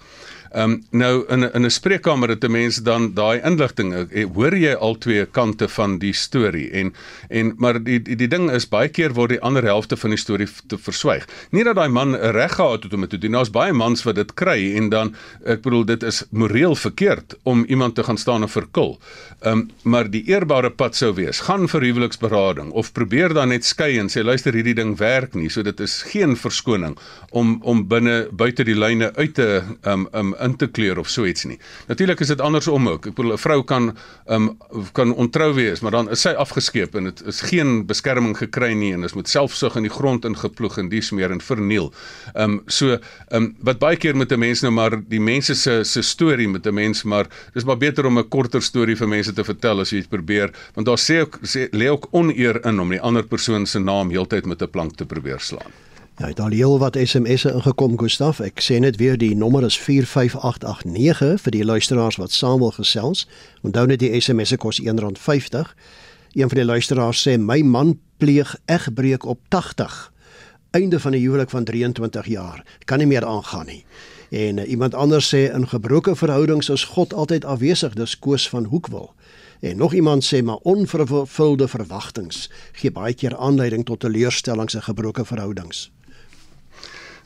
Ehm 0.56 0.70
um, 0.70 0.84
nou 0.90 1.24
in 1.28 1.52
in 1.52 1.64
'n 1.64 1.70
spreekkamer 1.70 2.28
het 2.28 2.44
'n 2.44 2.50
mens 2.50 2.76
dan 2.76 3.14
daai 3.14 3.40
inligting 3.44 3.92
hoor 4.34 4.56
jy 4.56 4.72
al 4.72 4.98
twee 4.98 5.26
kante 5.26 5.68
van 5.68 5.98
die 5.98 6.12
storie 6.12 6.70
en 6.70 6.94
en 7.28 7.52
maar 7.56 7.82
die 7.82 8.02
die, 8.02 8.16
die 8.16 8.28
ding 8.28 8.50
is 8.50 8.68
baie 8.68 8.88
keer 8.88 9.12
word 9.12 9.28
die 9.28 9.40
ander 9.40 9.62
helfte 9.62 9.96
van 9.96 10.10
die 10.10 10.18
storie 10.18 10.48
te 10.66 10.78
verswyg. 10.78 11.26
Nie 11.50 11.64
dat 11.64 11.76
daai 11.76 11.88
man 11.88 12.14
reg 12.14 12.54
gehad 12.54 12.82
het 12.82 12.92
om 12.92 13.00
dit 13.00 13.10
te 13.10 13.18
doen. 13.18 13.32
Daar's 13.32 13.50
baie 13.50 13.72
mans 13.72 14.02
wat 14.02 14.14
dit 14.14 14.34
kry 14.34 14.76
en 14.76 14.88
dan 14.88 15.14
ek 15.44 15.62
bedoel 15.62 15.84
dit 15.84 16.02
is 16.02 16.24
moreel 16.30 16.74
verkeerd 16.74 17.36
om 17.42 17.64
iemand 17.64 17.94
te 17.94 18.04
gaan 18.04 18.18
staan 18.18 18.42
en 18.42 18.48
verkil. 18.48 18.98
Ehm 19.40 19.52
um, 19.52 19.70
maar 19.82 20.10
die 20.10 20.24
eerbare 20.26 20.70
pad 20.70 20.96
sou 20.96 21.14
wees: 21.14 21.40
gaan 21.40 21.68
vir 21.68 21.80
huweliksberading 21.80 22.70
of 22.70 22.92
probeer 22.92 23.34
dan 23.34 23.48
net 23.48 23.64
skei 23.64 23.98
en 23.98 24.08
sê 24.08 24.24
luister 24.24 24.52
hierdie 24.54 24.74
ding 24.74 24.96
werk 24.98 25.34
nie. 25.34 25.48
So 25.48 25.62
dit 25.62 25.80
is 25.80 26.02
geen 26.02 26.36
verskoning 26.36 26.96
om 27.30 27.58
om 27.62 27.88
binne 27.88 28.28
buite 28.32 28.64
die 28.64 28.78
lyne 28.78 29.12
uit 29.16 29.34
te 29.34 29.62
ehm 29.82 30.06
um, 30.12 30.34
um, 30.40 30.45
in 30.46 30.56
te 30.56 30.68
kleur 30.70 31.00
of 31.02 31.10
so 31.12 31.26
iets 31.26 31.46
nie. 31.48 31.58
Natuurlik 31.90 32.22
is 32.24 32.32
dit 32.32 32.42
andersom 32.44 32.88
ook. 32.88 33.10
Ek 33.10 33.16
bedoel 33.18 33.34
'n 33.34 33.42
vrou 33.42 33.60
kan 33.64 33.90
um, 34.30 34.48
kan 34.92 35.14
ontrou 35.14 35.52
wees, 35.54 35.80
maar 35.80 35.94
dan 35.98 36.10
is 36.10 36.20
sy 36.20 36.34
afgeskeep 36.34 36.94
en 36.96 37.10
dit 37.10 37.22
is 37.26 37.40
geen 37.50 37.86
beskerming 37.86 38.36
gekry 38.38 38.72
nie 38.74 38.92
en 38.94 39.04
is 39.04 39.14
met 39.14 39.28
selfsug 39.28 39.76
in 39.76 39.86
die 39.88 39.92
grond 39.92 40.24
ingeploeg 40.24 40.78
en 40.78 40.90
dies 40.92 41.10
meer 41.10 41.30
en 41.30 41.40
verniel. 41.40 41.92
Ehm 42.34 42.58
um, 42.58 42.62
so 42.66 42.96
ehm 42.96 43.00
um, 43.30 43.54
wat 43.66 43.78
baie 43.78 43.96
keer 43.96 44.16
met 44.16 44.32
'n 44.32 44.38
mens 44.38 44.62
nou 44.62 44.72
maar 44.72 45.00
die 45.08 45.20
mense 45.20 45.54
se 45.54 45.84
se 45.84 46.02
storie 46.02 46.48
met 46.48 46.66
'n 46.66 46.74
mens 46.74 47.02
maar 47.04 47.26
dis 47.54 47.64
maar 47.64 47.78
beter 47.78 48.06
om 48.06 48.18
'n 48.18 48.28
korter 48.28 48.62
storie 48.62 48.96
vir 48.96 49.08
mense 49.08 49.32
te 49.32 49.44
vertel 49.44 49.80
as 49.80 49.90
jy 49.90 50.00
dit 50.00 50.08
probeer 50.10 50.52
want 50.74 50.86
daar 50.86 50.98
sê 50.98 51.20
ook 51.20 51.38
sê 51.42 51.68
lê 51.72 51.88
ook 51.90 52.08
oneer 52.10 52.64
in 52.66 52.80
om 52.80 52.88
die 52.88 53.00
ander 53.00 53.22
persoon 53.22 53.66
se 53.66 53.78
naam 53.78 54.10
heeltyd 54.10 54.46
met 54.46 54.62
'n 54.62 54.70
plank 54.70 54.96
te 54.96 55.06
probeer 55.06 55.40
slaan. 55.40 55.85
Ja, 56.16 56.48
lê 56.48 56.62
al 56.64 56.78
wat 56.78 56.96
SMS'e 56.96 57.50
ingekom, 57.52 57.98
Gustaf. 58.00 58.38
Ek 58.40 58.62
sê 58.64 58.78
net 58.80 58.96
weer 58.96 59.18
die 59.20 59.34
nommer 59.36 59.66
is 59.66 59.76
45889 59.76 61.42
vir 61.44 61.52
die 61.52 61.64
luisteraars 61.64 62.16
wat 62.16 62.32
saam 62.32 62.62
wil 62.64 62.70
gesels. 62.72 63.26
Onthou 63.60 63.84
net 63.84 64.00
die 64.00 64.08
SMS'e 64.16 64.56
kos 64.56 64.78
R1.50. 64.80 65.74
Een 66.32 66.48
van 66.48 66.56
die 66.56 66.64
luisteraars 66.64 67.20
sê 67.20 67.34
my 67.36 67.58
man 67.60 67.98
pleeg 68.16 68.54
egbreek 68.64 69.26
op 69.28 69.42
80. 69.52 70.12
Einde 70.70 71.00
van 71.00 71.12
'n 71.12 71.20
huwelik 71.20 71.50
van 71.50 71.64
23 71.64 72.26
jaar. 72.26 72.64
Kan 72.84 72.98
nie 72.98 73.06
meer 73.06 73.24
aangaan 73.24 73.66
nie. 73.66 73.84
En 74.30 74.56
uh, 74.56 74.68
iemand 74.68 74.94
anders 74.94 75.34
sê 75.34 75.52
in 75.52 75.68
gebroke 75.68 76.16
verhoudings 76.16 76.68
is 76.68 76.84
God 76.84 77.14
altyd 77.14 77.44
afwesig, 77.44 77.92
dis 77.92 78.18
Koos 78.18 78.48
van 78.48 78.64
Hoekwil. 78.64 79.12
En 79.60 79.76
nog 79.76 79.94
iemand 79.94 80.24
sê 80.24 80.42
maar 80.42 80.58
onvervulde 80.62 81.68
verwagtinge 81.68 82.48
gee 82.72 82.90
baie 82.90 83.14
keer 83.14 83.36
aanleiding 83.36 83.84
tot 83.84 84.00
teleurstellings 84.00 84.74
en 84.74 84.82
gebroke 84.82 85.24
verhoudings. 85.24 85.90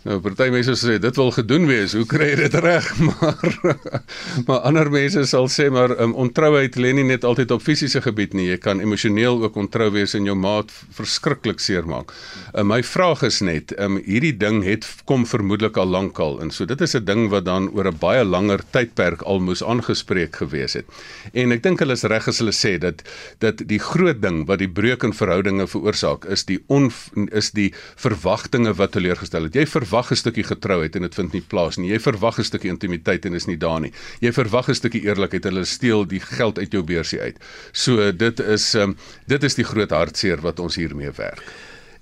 Nou 0.01 0.15
party 0.25 0.47
mense 0.49 0.73
sê 0.81 0.95
dit 0.97 1.19
wil 1.21 1.29
gedoen 1.37 1.67
wees. 1.69 1.93
Hoe 1.93 2.07
kry 2.09 2.31
jy 2.31 2.37
dit 2.47 2.55
reg? 2.65 2.87
Maar 3.11 4.07
maar 4.47 4.63
ander 4.69 4.89
mense 4.93 5.23
sal 5.29 5.49
sê 5.53 5.67
maar 5.73 5.93
um, 6.01 6.15
ontrouheid 6.19 6.77
lê 6.81 6.93
nie 6.97 7.05
net 7.05 7.25
altyd 7.27 7.51
op 7.53 7.63
fisiese 7.65 8.01
gebied 8.01 8.33
nie. 8.37 8.47
Jy 8.49 8.57
kan 8.65 8.81
emosioneel 8.81 9.43
ook 9.45 9.59
ontrou 9.61 9.91
wees 9.93 10.15
en 10.17 10.25
jou 10.25 10.37
maat 10.39 10.73
verskriklik 10.97 11.61
seermaak. 11.61 12.15
Uh, 12.55 12.65
my 12.65 12.81
vraag 12.87 13.27
is 13.29 13.43
net, 13.45 13.75
um, 13.83 13.99
hierdie 14.07 14.33
ding 14.41 14.63
het 14.65 14.87
kom 15.11 15.27
vermoedelik 15.29 15.77
al 15.81 15.93
lankal 15.93 16.39
en 16.41 16.53
so 16.55 16.65
dit 16.65 16.81
is 16.81 16.97
'n 16.97 17.05
ding 17.05 17.29
wat 17.35 17.45
dan 17.45 17.69
oor 17.77 17.91
'n 17.93 18.01
baie 18.01 18.25
langer 18.25 18.65
tydperk 18.73 19.23
al 19.23 19.41
moes 19.41 19.63
aangespreek 19.63 20.41
gewees 20.41 20.79
het. 20.81 20.87
En 21.35 21.53
ek 21.53 21.63
dink 21.63 21.79
hulle 21.79 21.93
is 21.93 22.09
reg 22.09 22.29
as 22.29 22.39
hulle 22.39 22.57
sê 22.57 22.79
dat 22.79 23.03
dat 23.41 23.69
die 23.69 23.79
groot 23.79 24.23
ding 24.23 24.47
wat 24.47 24.59
die 24.59 24.73
breuk 24.81 25.03
in 25.05 25.13
verhoudinge 25.13 25.67
veroorsaak 25.67 26.25
is 26.25 26.45
die 26.45 26.61
on, 26.69 26.91
is 27.33 27.51
die 27.51 27.75
verwagtinge 27.97 28.73
wat 28.75 28.93
teleurgestel 28.93 29.45
het. 29.45 29.55
Jy 29.55 29.67
verwag 29.91 30.11
'n 30.11 30.17
stukkie 30.17 30.45
getrouheid 30.45 30.97
en 30.97 31.03
dit 31.03 31.15
vind 31.15 31.33
nie 31.33 31.43
plaas 31.43 31.77
nie. 31.77 31.91
Jy 31.91 31.99
verwag 31.99 32.39
'n 32.39 32.45
stukkie 32.45 32.71
intimiteit 32.71 33.25
en 33.27 33.35
is 33.35 33.47
nie 33.47 33.57
daar 33.57 33.81
nie. 33.81 33.93
Jy 34.21 34.33
verwag 34.33 34.69
'n 34.69 34.75
stukkie 34.75 35.03
eerlikheid 35.03 35.45
hulle 35.45 35.65
steel 35.65 36.07
die 36.07 36.21
geld 36.21 36.59
uit 36.59 36.73
jou 36.73 36.83
beursie 36.83 37.21
uit. 37.21 37.37
So 37.73 38.13
dit 38.13 38.41
is 38.41 38.75
um, 38.75 38.97
dit 39.27 39.43
is 39.43 39.55
die 39.55 39.65
groot 39.65 39.91
hartseer 39.91 40.41
wat 40.41 40.61
ons 40.61 40.77
hiermee 40.77 41.11
werk. 41.17 41.43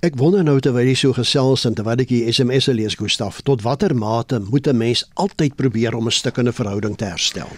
Ek 0.01 0.15
wonder 0.17 0.45
nou 0.45 0.61
terwyl 0.61 0.87
jy 0.87 0.95
so 0.95 1.13
gesels 1.13 1.65
en 1.65 1.75
terwyl 1.75 1.99
ek 1.99 2.09
die 2.09 2.33
SMS'e 2.33 2.75
lees 2.75 2.95
Gustaf, 2.95 3.41
tot 3.43 3.63
watter 3.63 3.95
mate 3.95 4.39
moet 4.39 4.69
'n 4.69 4.77
mens 4.77 5.05
altyd 5.15 5.57
probeer 5.57 5.95
om 5.95 6.07
'n 6.07 6.11
stukkende 6.11 6.53
verhouding 6.53 6.97
te 6.97 7.05
herstel? 7.05 7.49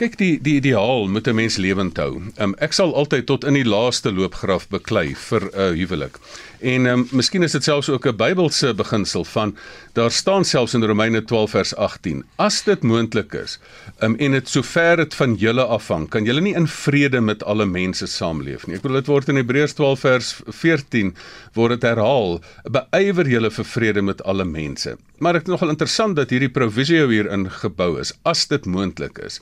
Kyk 0.00 0.14
die 0.16 0.38
die 0.40 0.54
ideaal 0.56 1.10
moet 1.12 1.26
'n 1.28 1.34
mens 1.36 1.56
lewend 1.60 1.98
hou. 2.00 2.22
Um, 2.40 2.54
ek 2.64 2.72
sal 2.72 2.94
altyd 2.96 3.26
tot 3.28 3.44
in 3.44 3.52
die 3.52 3.68
laaste 3.68 4.08
loopgraf 4.08 4.64
beklei 4.72 5.12
vir 5.28 5.44
'n 5.44 5.52
uh, 5.52 5.76
huwelik. 5.76 6.16
En 6.60 6.86
um, 6.86 7.06
miskien 7.12 7.42
is 7.42 7.52
dit 7.52 7.64
selfs 7.64 7.88
ook 7.88 8.06
'n 8.06 8.16
Bybelse 8.16 8.74
beginsel 8.74 9.24
van 9.24 9.56
daar 9.92 10.10
staan 10.10 10.44
selfs 10.44 10.74
in 10.74 10.84
Romeine 10.84 11.24
12 11.24 11.50
vers 11.50 11.74
18 11.74 12.24
as 12.36 12.62
dit 12.62 12.82
moontlik 12.82 13.32
is 13.34 13.58
um, 14.00 14.16
en 14.16 14.32
dit 14.32 14.48
sover 14.48 14.96
dit 14.96 15.14
van 15.14 15.34
julle 15.34 15.64
afhang 15.64 16.08
kan 16.08 16.24
julle 16.24 16.40
nie 16.40 16.54
in 16.54 16.68
vrede 16.68 17.20
met 17.20 17.44
alle 17.44 17.66
mense 17.66 18.06
saamleef 18.06 18.66
nie. 18.66 18.76
Ek 18.76 18.82
bedoel 18.82 19.00
dit 19.00 19.06
word 19.06 19.28
in 19.28 19.36
Hebreërs 19.36 19.74
12 19.74 20.00
vers 20.00 20.42
14 20.48 21.14
word 21.54 21.80
dit 21.80 21.88
herhaal 21.90 22.40
beywer 22.64 23.28
julle 23.28 23.50
vir 23.50 23.64
vrede 23.64 24.02
met 24.02 24.22
alle 24.22 24.44
mense. 24.44 24.96
Maar 25.18 25.32
dit 25.32 25.42
is 25.42 25.52
nogal 25.52 25.68
interessant 25.68 26.16
dat 26.16 26.30
hierdie 26.30 26.52
provisio 26.52 27.08
hier 27.08 27.28
ingebou 27.32 27.98
is 28.00 28.12
as 28.24 28.46
dit 28.48 28.64
moontlik 28.66 29.18
is. 29.18 29.40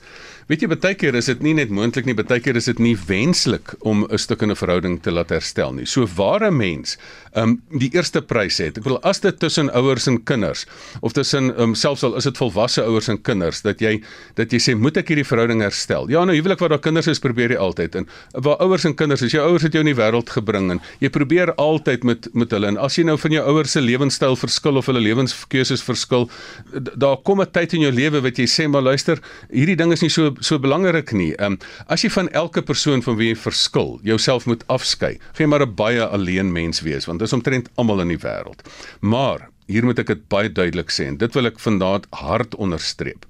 Weet 0.49 0.63
jy 0.63 0.67
baie 0.71 0.95
keer 0.97 1.13
is 1.13 1.27
dit 1.29 1.43
nie 1.45 1.51
net 1.53 1.69
moontlik 1.69 2.07
nie, 2.09 2.15
baie 2.17 2.39
keer 2.41 2.57
is 2.57 2.65
dit 2.65 2.79
nie 2.81 2.95
wenslik 3.05 3.75
om 3.85 4.07
'n 4.09 4.17
stuk 4.17 4.41
in 4.41 4.49
'n 4.49 4.57
verhouding 4.57 4.97
te 4.97 5.11
laat 5.11 5.29
herstel 5.29 5.73
nie. 5.73 5.85
So 5.85 6.07
ware 6.17 6.49
mens 6.49 6.97
um 7.35 7.61
die 7.69 7.91
eerste 7.93 8.21
prys 8.21 8.57
het. 8.57 8.79
Ek 8.79 8.83
wil 8.83 8.97
as 9.03 9.19
dit 9.19 9.39
tussen 9.39 9.69
ouers 9.69 10.07
en 10.07 10.17
kinders 10.23 10.65
of 11.01 11.13
tussen 11.13 11.53
um 11.61 11.75
selfs 11.75 12.03
al 12.03 12.15
is 12.15 12.23
dit 12.23 12.37
volwasse 12.37 12.81
ouers 12.81 13.09
en 13.09 13.21
kinders 13.21 13.61
dat 13.61 13.79
jy 13.79 14.01
dat 14.35 14.51
jy 14.51 14.57
sê 14.57 14.75
moet 14.75 14.97
ek 14.97 15.09
hierdie 15.09 15.23
verhouding 15.23 15.61
herstel. 15.61 16.09
Ja, 16.09 16.25
nou 16.25 16.33
huwelik 16.33 16.59
waar 16.59 16.69
daar 16.69 16.79
kinders 16.79 17.07
is, 17.07 17.19
probeer 17.19 17.51
jy 17.51 17.57
altyd 17.57 17.95
en 17.95 18.07
waar 18.33 18.57
ouers 18.57 18.85
en 18.85 18.95
kinders 18.95 19.21
is, 19.21 19.31
jou 19.31 19.45
ouers 19.45 19.61
het 19.61 19.73
jou 19.73 19.85
in 19.85 19.93
die 19.93 20.01
wêreld 20.01 20.29
gebring 20.29 20.71
en 20.71 20.81
jy 20.99 21.09
probeer 21.09 21.53
altyd 21.57 22.03
met 22.03 22.27
met 22.33 22.49
hulle 22.49 22.67
en 22.67 22.77
as 22.77 22.97
jy 22.97 23.03
nou 23.03 23.17
van 23.17 23.31
jou 23.31 23.45
ouers 23.45 23.71
se 23.71 23.81
lewenstyl 23.81 24.35
verskil 24.35 24.77
of 24.77 24.85
hulle 24.87 24.99
lewenskeuses 24.99 25.83
verskil, 25.83 26.27
daar 26.73 27.17
kom 27.17 27.39
'n 27.39 27.51
tyd 27.51 27.73
in 27.73 27.81
jou 27.81 27.91
lewe 27.91 28.21
wat 28.21 28.39
jy 28.39 28.45
sê 28.45 28.67
maar 28.67 28.81
luister, 28.81 29.19
hierdie 29.53 29.75
ding 29.75 29.91
is 29.91 30.01
nie 30.01 30.09
so 30.09 30.38
so 30.39 30.59
belangrik 30.59 31.11
nie. 31.11 31.33
Um 31.37 31.57
as 31.87 32.03
jy 32.03 32.09
van 32.09 32.29
elke 32.29 32.61
persoon 32.61 33.03
van 33.05 33.17
wie 33.19 33.33
jy 33.33 33.37
verskil, 33.39 33.99
jouself 34.03 34.45
moet 34.45 34.63
afskei, 34.67 35.17
gaan 35.33 35.45
jy 35.45 35.51
maar 35.51 35.65
'n 35.65 35.75
baie 35.75 36.05
alleen 36.05 36.51
mens 36.51 36.81
wees 36.81 37.05
want 37.05 37.19
dis 37.19 37.33
omtrent 37.33 37.69
almal 37.75 38.01
in 38.01 38.07
die 38.15 38.21
wêreld. 38.21 38.61
Maar 39.01 39.49
hier 39.69 39.85
moet 39.85 40.01
ek 40.01 40.11
dit 40.13 40.27
baie 40.33 40.49
duidelik 40.49 40.89
sê 40.89 41.07
en 41.11 41.17
dit 41.21 41.37
wil 41.37 41.49
ek 41.49 41.61
vandaag 41.61 42.09
hard 42.23 42.57
onderstreep. 42.57 43.27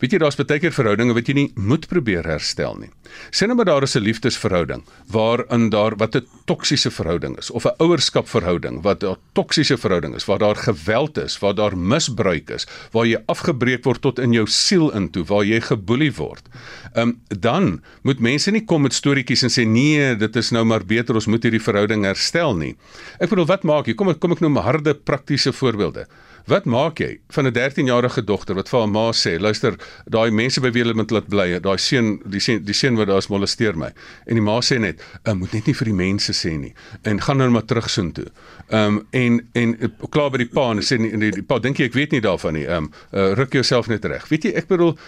Weet 0.00 0.14
jy 0.14 0.20
daar's 0.22 0.38
baie 0.38 0.62
keer 0.62 0.72
verhoudinge 0.72 1.16
wat 1.16 1.28
jy 1.28 1.34
nie 1.36 1.50
moet 1.58 1.88
probeer 1.90 2.24
herstel 2.24 2.78
nie. 2.78 2.90
Sê 3.34 3.48
nou 3.48 3.56
maar 3.58 3.66
daar 3.66 3.82
is 3.82 3.96
'n 3.96 4.06
liefdesverhouding 4.06 4.84
waarin 5.10 5.70
daar 5.70 5.96
wat 5.96 6.16
'n 6.16 6.26
toksiese 6.46 6.90
verhouding 6.90 7.36
is 7.38 7.50
of 7.50 7.66
'n 7.66 7.74
ouerskapverhouding 7.78 8.82
wat 8.82 9.02
'n 9.02 9.16
toksiese 9.34 9.76
verhouding 9.76 10.14
is 10.14 10.24
waar 10.24 10.38
daar 10.38 10.56
geweld 10.56 11.18
is, 11.18 11.38
waar 11.38 11.54
daar 11.54 11.76
misbruik 11.76 12.50
is, 12.50 12.66
waar 12.92 13.06
jy 13.06 13.18
afgebreek 13.26 13.84
word 13.84 14.00
tot 14.00 14.18
in 14.18 14.32
jou 14.32 14.46
siel 14.46 14.90
intoe, 14.94 15.24
waar 15.24 15.44
jy 15.44 15.60
geboelie 15.60 16.12
word. 16.14 16.48
Ehm 16.94 17.08
um, 17.08 17.38
dan 17.40 17.82
moet 18.02 18.18
mense 18.18 18.50
nie 18.50 18.64
kom 18.64 18.82
met 18.82 18.94
storieetjies 18.94 19.44
en 19.46 19.52
sê 19.54 19.66
nee, 19.66 20.16
dit 20.16 20.36
is 20.36 20.50
nou 20.50 20.64
maar 20.64 20.82
beter 20.86 21.14
ons 21.14 21.28
moet 21.30 21.42
hierdie 21.42 21.62
verhouding 21.62 22.04
herstel 22.04 22.56
nie. 22.56 22.74
Ek 23.20 23.30
bedoel 23.30 23.46
wat 23.46 23.62
maak 23.62 23.86
jy? 23.86 23.94
Kom 23.94 24.10
ek 24.10 24.18
kom 24.18 24.34
ek 24.34 24.42
noem 24.42 24.58
harde 24.64 24.94
praktiese 24.94 25.52
voorbeelde. 25.54 26.08
Wat 26.50 26.64
maak 26.64 26.98
jy 26.98 27.20
van 27.30 27.46
'n 27.46 27.52
13-jarige 27.52 28.24
dogter 28.24 28.54
wat 28.54 28.68
vir 28.68 28.80
haar 28.80 28.88
ma 28.88 29.12
sê, 29.12 29.38
luister, 29.38 29.76
daai 30.08 30.30
mense 30.30 30.60
by 30.60 30.70
wie 30.70 30.82
hulle 30.82 30.94
moet 30.94 31.10
laat 31.10 31.28
bly, 31.28 31.60
daai 31.60 31.78
seun, 31.78 32.20
die 32.24 32.40
seun, 32.40 32.64
die 32.64 32.74
seun 32.74 32.96
wat 32.96 33.06
daar 33.06 33.18
is 33.18 33.28
molesteer 33.28 33.76
my. 33.76 33.92
En 34.26 34.34
die 34.34 34.42
ma 34.42 34.60
sê 34.60 34.80
net, 34.80 35.00
"Ek 35.24 35.34
moet 35.34 35.52
net 35.52 35.66
nie 35.66 35.74
vir 35.74 35.84
die 35.84 35.94
mense 35.94 36.32
sê 36.32 36.58
nie." 36.58 36.74
En 37.04 37.20
gaan 37.20 37.36
nou 37.36 37.50
maar 37.50 37.64
terug 37.66 37.90
soheen 37.90 38.12
toe. 38.12 38.26
Ehm 38.70 38.96
um, 38.96 39.06
en 39.12 39.48
en 39.54 39.92
klaar 40.10 40.30
by 40.30 40.38
die 40.38 40.48
pa 40.48 40.70
en 40.70 40.78
sê 40.78 40.98
nie, 40.98 41.16
die, 41.16 41.30
die 41.30 41.42
pa 41.42 41.58
dink 41.58 41.78
jy 41.78 41.84
ek 41.84 41.94
weet 41.94 42.12
nie 42.12 42.20
daarvan 42.20 42.54
nie. 42.54 42.66
Ehm 42.66 42.84
um, 42.84 42.92
uh, 43.12 43.32
ruk 43.34 43.52
jouself 43.52 43.88
net 43.88 44.04
reg. 44.04 44.28
Weet 44.28 44.44
jy, 44.44 44.50
ek 44.54 44.66
bedoel 44.66 44.98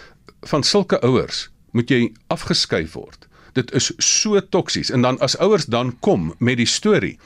van 0.42 0.62
sulke 0.62 1.00
ouers 1.02 1.51
moet 1.72 1.90
jy 1.90 2.12
afgeskuif 2.32 2.96
word. 2.96 3.28
Dit 3.52 3.72
is 3.76 3.90
so 4.00 4.40
toksies 4.40 4.90
en 4.90 5.04
dan 5.04 5.18
as 5.20 5.36
ouers 5.36 5.68
dan 5.68 5.92
kom 6.00 6.32
met 6.38 6.60
die 6.60 6.68
storie 6.68 7.18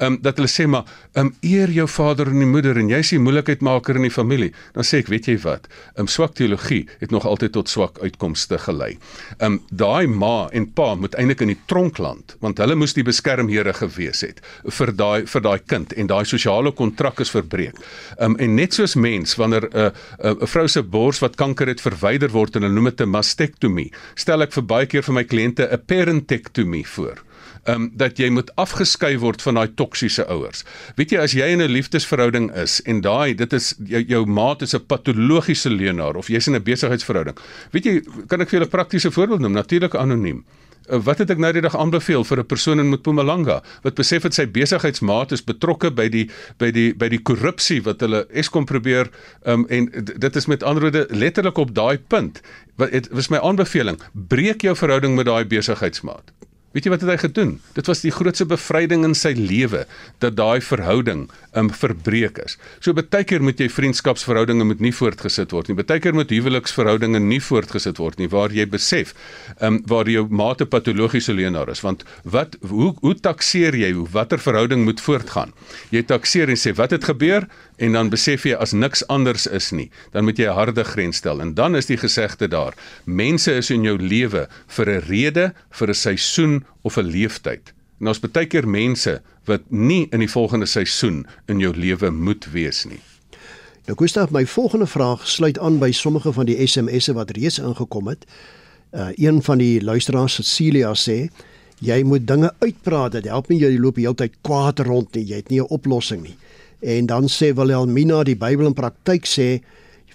um, 0.00 0.18
dat 0.22 0.36
hulle 0.36 0.50
sê 0.50 0.66
maar 0.66 0.84
um, 1.14 1.34
eer 1.40 1.70
jou 1.70 1.88
vader 1.88 2.30
en 2.32 2.38
die 2.38 2.48
moeder 2.48 2.76
en 2.76 2.88
jy's 2.88 3.10
die 3.14 3.20
moeilikheidmaker 3.22 3.96
in 3.96 4.06
die 4.08 4.12
familie, 4.12 4.52
dan 4.74 4.86
sê 4.86 5.00
ek, 5.02 5.10
weet 5.12 5.28
jy 5.30 5.38
wat? 5.44 5.68
'n 5.96 6.04
um, 6.04 6.08
Swak 6.16 6.34
teologie 6.34 6.86
het 7.00 7.10
nog 7.10 7.26
altyd 7.26 7.52
tot 7.52 7.68
swak 7.68 7.98
uitkomste 8.00 8.58
gelei. 8.58 8.96
Um 9.42 9.60
daai 9.70 10.06
ma 10.06 10.48
en 10.52 10.66
pa 10.72 10.94
moet 10.94 11.14
eintlik 11.14 11.42
in 11.44 11.52
die 11.52 11.60
tronkland, 11.70 12.36
want 12.40 12.58
hulle 12.62 12.76
moes 12.78 12.94
die 12.96 13.04
beskermheere 13.06 13.74
gewees 13.76 14.22
het 14.24 14.40
vir 14.78 14.92
daai 14.96 15.26
vir 15.26 15.42
daai 15.42 15.58
kind 15.66 15.92
en 15.92 16.10
daai 16.10 16.24
sosiale 16.24 16.72
kontrak 16.72 17.20
is 17.20 17.32
verbreek. 17.34 17.76
Um 18.18 18.36
en 18.40 18.56
net 18.56 18.74
soos 18.74 18.96
mens 18.96 19.36
wanneer 19.36 19.68
'n 19.68 19.76
uh, 19.76 19.90
'n 20.30 20.42
uh, 20.42 20.46
vrou 20.46 20.68
se 20.68 20.82
bors 20.82 21.20
wat 21.20 21.36
kanker 21.36 21.68
het 21.68 21.80
verwyder 21.80 22.30
word 22.30 22.56
en 22.56 22.62
hulle 22.62 22.74
noem 22.74 22.90
dit 22.90 23.00
'n 23.00 23.10
mastektomie, 23.10 23.92
stel 24.14 24.42
ek 24.42 24.52
vir 24.52 24.62
baie 24.62 24.86
keer 24.86 25.02
vir 25.02 25.14
my 25.14 25.24
kliënte 25.24 25.68
'n 25.70 25.82
parentektomie 25.86 26.86
voor 26.86 27.25
um, 27.68 27.90
dat 27.94 28.18
jy 28.18 28.30
moet 28.30 28.50
afgeskei 28.56 29.16
word 29.18 29.42
van 29.42 29.54
daai 29.60 29.74
toksiese 29.74 30.26
ouers. 30.32 30.64
Weet 30.96 31.14
jy 31.14 31.22
as 31.22 31.32
jy 31.36 31.48
in 31.52 31.62
'n 31.62 31.70
liefdesverhouding 31.70 32.50
is 32.54 32.80
en 32.84 33.00
daai 33.00 33.34
dit 33.34 33.52
is 33.52 33.74
jou, 33.84 34.02
jou 34.02 34.26
maat 34.26 34.62
is 34.62 34.74
'n 34.74 34.86
patologiese 34.86 35.70
leenaar 35.70 36.16
of 36.16 36.28
jy's 36.28 36.46
in 36.46 36.54
'n 36.54 36.62
besigheidsverhouding. 36.62 37.36
Weet 37.72 37.84
jy, 37.84 38.02
kan 38.28 38.40
ek 38.40 38.48
vir 38.48 38.60
julle 38.60 38.66
'n 38.66 38.76
praktiese 38.76 39.10
voorbeeld 39.10 39.40
noem, 39.40 39.52
natuurlik 39.52 39.94
anoniem. 39.94 40.44
Uh, 40.88 41.00
wat 41.02 41.18
het 41.18 41.30
ek 41.30 41.40
nou 41.42 41.50
die 41.52 41.62
dag 41.64 41.74
aanbeveel 41.76 42.24
vir 42.24 42.38
'n 42.38 42.46
persoon 42.46 42.78
in 42.78 42.90
Mpumalanga 42.90 43.62
wat 43.82 43.94
besef 43.94 44.22
het 44.22 44.34
sy 44.34 44.46
besigheidsmaat 44.46 45.32
is 45.32 45.42
betrokke 45.42 45.90
by 45.90 46.08
die 46.08 46.30
by 46.58 46.70
die 46.70 46.94
by 46.94 47.08
die 47.08 47.18
korrupsie 47.18 47.82
wat 47.82 48.00
hulle 48.00 48.26
Eskom 48.30 48.64
probeer 48.64 49.10
um, 49.44 49.66
en 49.68 49.90
dit 50.18 50.36
is 50.36 50.46
met 50.46 50.62
ander 50.62 50.82
woorde 50.82 51.06
letterlik 51.10 51.58
op 51.58 51.74
daai 51.74 51.98
punt 51.98 52.40
wat 52.76 52.92
dit 52.92 53.08
was 53.10 53.28
my 53.28 53.38
aanbeveling 53.38 53.98
breek 54.12 54.62
jou 54.62 54.76
verhouding 54.76 55.16
met 55.16 55.26
daai 55.26 55.44
besigheidsmaat 55.44 56.30
Weet 56.76 56.84
jy 56.84 56.90
wat 56.92 57.04
het 57.06 57.08
hy 57.08 57.20
gedoen? 57.22 57.52
Dit 57.72 57.86
was 57.88 58.02
die 58.04 58.10
grootste 58.12 58.44
bevryding 58.44 59.00
in 59.06 59.14
sy 59.16 59.30
lewe 59.32 59.86
dat 60.20 60.34
daai 60.36 60.60
verhouding 60.60 61.22
um 61.56 61.70
verbreek 61.72 62.36
is. 62.42 62.58
So 62.84 62.92
baie 62.92 63.24
keer 63.24 63.40
moet 63.40 63.62
jy 63.62 63.70
vriendskapsverhoudinge 63.72 64.66
moet 64.68 64.82
nie 64.84 64.92
voortgesit 64.92 65.54
word 65.56 65.70
nie. 65.70 65.76
Baie 65.78 66.02
keer 66.04 66.12
moet 66.12 66.34
huweliksverhoudinge 66.36 67.22
nie 67.24 67.40
voortgesit 67.40 67.96
word 67.96 68.20
nie 68.20 68.28
waar 68.28 68.52
jy 68.52 68.66
besef 68.68 69.14
um 69.64 69.78
waar 69.88 70.10
jou 70.12 70.26
mate 70.28 70.66
patologiese 70.68 71.32
leenaar 71.32 71.72
is. 71.72 71.80
Want 71.80 72.04
wat 72.28 72.58
hoe 72.68 72.90
hoe 73.00 73.14
takseer 73.24 73.72
jy 73.80 73.94
hoe 73.96 74.04
watter 74.12 74.42
verhouding 74.44 74.84
moet 74.84 75.00
voortgaan? 75.00 75.56
Jy 75.96 76.04
takseer 76.12 76.52
en 76.52 76.60
sê 76.60 76.76
wat 76.76 76.92
het 76.92 77.08
gebeur 77.08 77.48
en 77.80 77.96
dan 77.96 78.12
besef 78.12 78.44
jy 78.44 78.52
as 78.52 78.76
niks 78.76 79.04
anders 79.12 79.48
is 79.48 79.70
nie, 79.72 79.88
dan 80.12 80.28
moet 80.28 80.36
jy 80.36 80.48
'n 80.48 80.60
harde 80.60 80.84
grens 80.84 81.24
stel. 81.24 81.40
En 81.40 81.54
dan 81.54 81.76
is 81.76 81.86
die 81.86 81.96
gesegde 81.96 82.48
daar: 82.48 82.74
mense 83.04 83.52
is 83.52 83.70
in 83.70 83.82
jou 83.82 83.96
lewe 83.96 84.48
vir 84.68 84.86
'n 84.88 85.02
rede, 85.08 85.54
vir 85.70 85.88
'n 85.88 85.94
seisoen 85.94 86.65
of 86.82 86.96
'n 86.96 87.10
leeftyd. 87.10 87.72
En 88.00 88.08
ons 88.08 88.20
baie 88.20 88.46
keer 88.46 88.68
mense 88.68 89.22
wat 89.44 89.62
nie 89.68 90.06
in 90.10 90.18
die 90.18 90.30
volgende 90.30 90.66
seisoen 90.66 91.26
in 91.46 91.58
jou 91.58 91.72
lewe 91.76 92.10
moet 92.10 92.46
wees 92.52 92.84
nie. 92.84 93.00
Nou 93.86 93.96
Gustav, 93.98 94.30
my 94.30 94.46
volgende 94.46 94.86
vraag 94.86 95.28
sluit 95.28 95.58
aan 95.58 95.78
by 95.78 95.92
sommige 95.92 96.32
van 96.32 96.46
die 96.46 96.66
SMS'e 96.66 97.12
wat 97.14 97.30
reeds 97.30 97.58
ingekom 97.58 98.08
het. 98.10 98.24
Uh 98.90 99.08
een 99.14 99.42
van 99.42 99.58
die 99.58 99.82
luisteraars, 99.82 100.34
Cecilia 100.34 100.92
sê, 100.94 101.28
jy 101.78 102.02
moet 102.02 102.26
dinge 102.26 102.54
uitpraat, 102.58 103.12
dit 103.12 103.24
help 103.24 103.48
nie 103.48 103.60
jy 103.60 103.78
loop 103.78 103.96
heeltyd 103.96 104.34
kwaad 104.40 104.78
rond 104.78 105.14
nie, 105.14 105.24
jy 105.24 105.36
het 105.36 105.50
nie 105.50 105.60
'n 105.60 105.70
oplossing 105.70 106.22
nie. 106.22 106.36
En 106.80 107.06
dan 107.06 107.28
sê 107.28 107.54
Wilhelmina 107.54 108.22
die 108.24 108.36
Bybel 108.36 108.66
in 108.66 108.74
praktyk 108.74 109.26
sê 109.26 109.62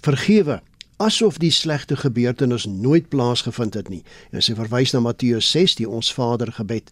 vergewe 0.02 0.60
asof 0.96 1.38
die 1.38 1.50
slegte 1.50 1.96
gebeurtenis 1.96 2.66
nooit 2.66 3.08
plaasgevind 3.08 3.74
het 3.74 3.88
nie. 3.88 4.02
En 4.30 4.42
sy 4.42 4.54
verwys 4.54 4.92
na 4.92 5.00
Matteus 5.00 5.50
6, 5.50 5.74
die 5.80 5.88
ons 5.88 6.12
Vader 6.12 6.52
gebed 6.52 6.90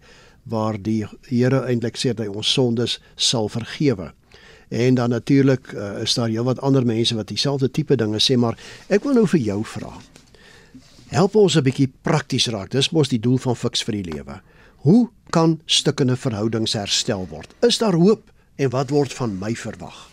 waar 0.49 0.79
die 0.81 1.05
Here 1.29 1.65
eintlik 1.69 1.99
sê 2.01 2.15
dat 2.15 2.27
hy 2.27 2.33
ons 2.33 2.53
sondes 2.53 2.99
sal 3.17 3.49
vergewe. 3.49 4.13
En 4.71 4.95
dan 4.95 5.11
natuurlik 5.11 5.73
uh, 5.73 6.03
is 6.03 6.15
daar 6.15 6.31
heelwat 6.31 6.61
ander 6.61 6.87
mense 6.87 7.15
wat 7.15 7.29
dieselfde 7.29 7.71
tipe 7.71 7.97
dinge 7.97 8.21
sê, 8.23 8.37
maar 8.39 8.59
ek 8.89 9.05
wil 9.05 9.19
nou 9.19 9.27
vir 9.27 9.41
jou 9.41 9.61
vra. 9.67 9.93
Help 11.11 11.35
ons 11.35 11.57
'n 11.57 11.67
bietjie 11.67 11.91
prakties 12.03 12.47
raak. 12.47 12.71
Dis 12.71 12.91
mos 12.91 13.09
die 13.09 13.19
doel 13.19 13.39
van 13.39 13.57
Fix 13.57 13.83
vir 13.83 13.95
die 13.99 14.13
lewe. 14.15 14.41
Hoe 14.87 15.11
kan 15.31 15.61
stukkende 15.67 16.17
verhoudings 16.17 16.73
herstel 16.73 17.27
word? 17.29 17.55
Is 17.67 17.79
daar 17.79 17.95
hoop 17.95 18.31
en 18.57 18.71
wat 18.71 18.91
word 18.91 19.13
van 19.13 19.39
my 19.39 19.55
verwag? 19.55 20.11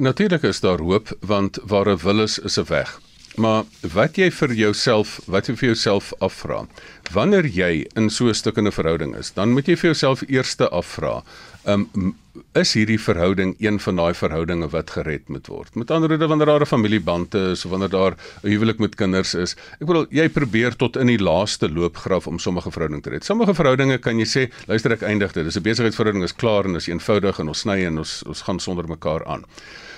Natuurlik 0.00 0.42
is 0.42 0.60
daar 0.60 0.80
hoop 0.80 1.16
want 1.20 1.58
waar 1.62 1.88
'n 1.88 1.98
wil 2.02 2.20
is, 2.20 2.38
is 2.38 2.58
'n 2.58 2.64
weg. 2.64 3.00
Maar 3.34 3.64
wat 3.92 4.16
jy 4.16 4.30
vir 4.30 4.52
jouself, 4.52 5.20
wat 5.26 5.46
jy 5.46 5.54
vir 5.56 5.66
jouself 5.66 6.12
afvra, 6.18 6.66
wanneer 7.12 7.46
jy 7.46 7.86
in 7.94 8.10
so 8.10 8.26
'n 8.26 8.34
stukkende 8.34 8.72
verhouding 8.72 9.14
is, 9.16 9.30
dan 9.30 9.52
moet 9.52 9.66
jy 9.66 9.76
vir 9.76 9.90
jouself 9.90 10.22
eers 10.28 10.56
afvra, 10.58 11.22
um, 11.64 12.16
is 12.54 12.72
hierdie 12.74 12.98
verhouding 13.00 13.54
een 13.58 13.78
van 13.80 13.96
daai 13.96 14.14
verhoudinge 14.14 14.68
wat 14.68 14.90
gered 14.90 15.28
moet 15.28 15.46
word? 15.46 15.74
Met 15.74 15.90
ander 15.90 16.08
woorde 16.08 16.26
wanneer 16.26 16.46
daar 16.46 16.60
'n 16.60 16.66
familieband 16.66 17.34
is 17.34 17.64
of 17.64 17.70
wanneer 17.70 17.90
daar 17.90 18.16
'n 18.42 18.48
huwelik 18.48 18.78
met 18.78 18.94
kinders 18.94 19.34
is. 19.34 19.56
Ek 19.80 19.86
bedoel 19.86 20.06
jy 20.10 20.28
probeer 20.28 20.76
tot 20.76 20.96
in 20.96 21.06
die 21.06 21.18
laaste 21.18 21.68
loopgraaf 21.68 22.26
om 22.26 22.38
sommige 22.38 22.70
verhoudinge 22.70 23.02
te 23.02 23.10
red. 23.10 23.24
Sommige 23.24 23.54
verhoudinge 23.54 23.98
kan 23.98 24.18
jy 24.18 24.26
sê, 24.26 24.52
luister 24.66 24.92
ek 24.92 25.02
eindig 25.02 25.32
dit. 25.32 25.44
Dis 25.44 25.56
'n 25.56 25.62
besigheidsverhouding 25.62 26.24
is 26.24 26.34
klaar 26.34 26.64
en 26.64 26.74
is 26.74 26.88
eenvoudig 26.88 27.38
en 27.38 27.48
ons 27.48 27.58
sny 27.58 27.84
en 27.84 27.98
ons 27.98 28.22
ons 28.26 28.42
gaan 28.42 28.58
sonder 28.58 28.88
mekaar 28.88 29.24
aan. 29.24 29.44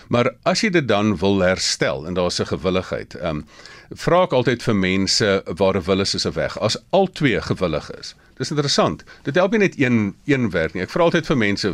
Maar 0.09 0.32
as 0.42 0.61
jy 0.61 0.71
dit 0.71 0.88
dan 0.88 1.16
wil 1.18 1.40
herstel 1.40 2.06
en 2.06 2.14
daar's 2.14 2.40
'n 2.40 2.47
gewilligheid, 2.47 3.14
ehm 3.14 3.37
um, 3.37 3.47
vra 3.94 4.23
ek 4.23 4.32
altyd 4.32 4.62
vir 4.62 4.76
mense 4.76 5.42
waar 5.56 5.76
'n 5.76 5.85
wil 5.85 6.00
is, 6.00 6.14
is 6.14 6.26
'n 6.26 6.32
weg. 6.32 6.59
As 6.59 6.76
al 6.90 7.06
twee 7.12 7.40
gewillig 7.40 7.90
is, 7.90 8.14
Dis 8.42 8.50
interessant. 8.50 9.04
Dit 9.22 9.37
help 9.38 9.52
nie 9.54 9.61
net 9.62 9.76
een 9.78 10.16
een 10.26 10.49
werk 10.50 10.75
nie. 10.75 10.82
Ek 10.82 10.90
vra 10.90 11.04
altyd 11.06 11.28
vir 11.28 11.38
mense 11.38 11.68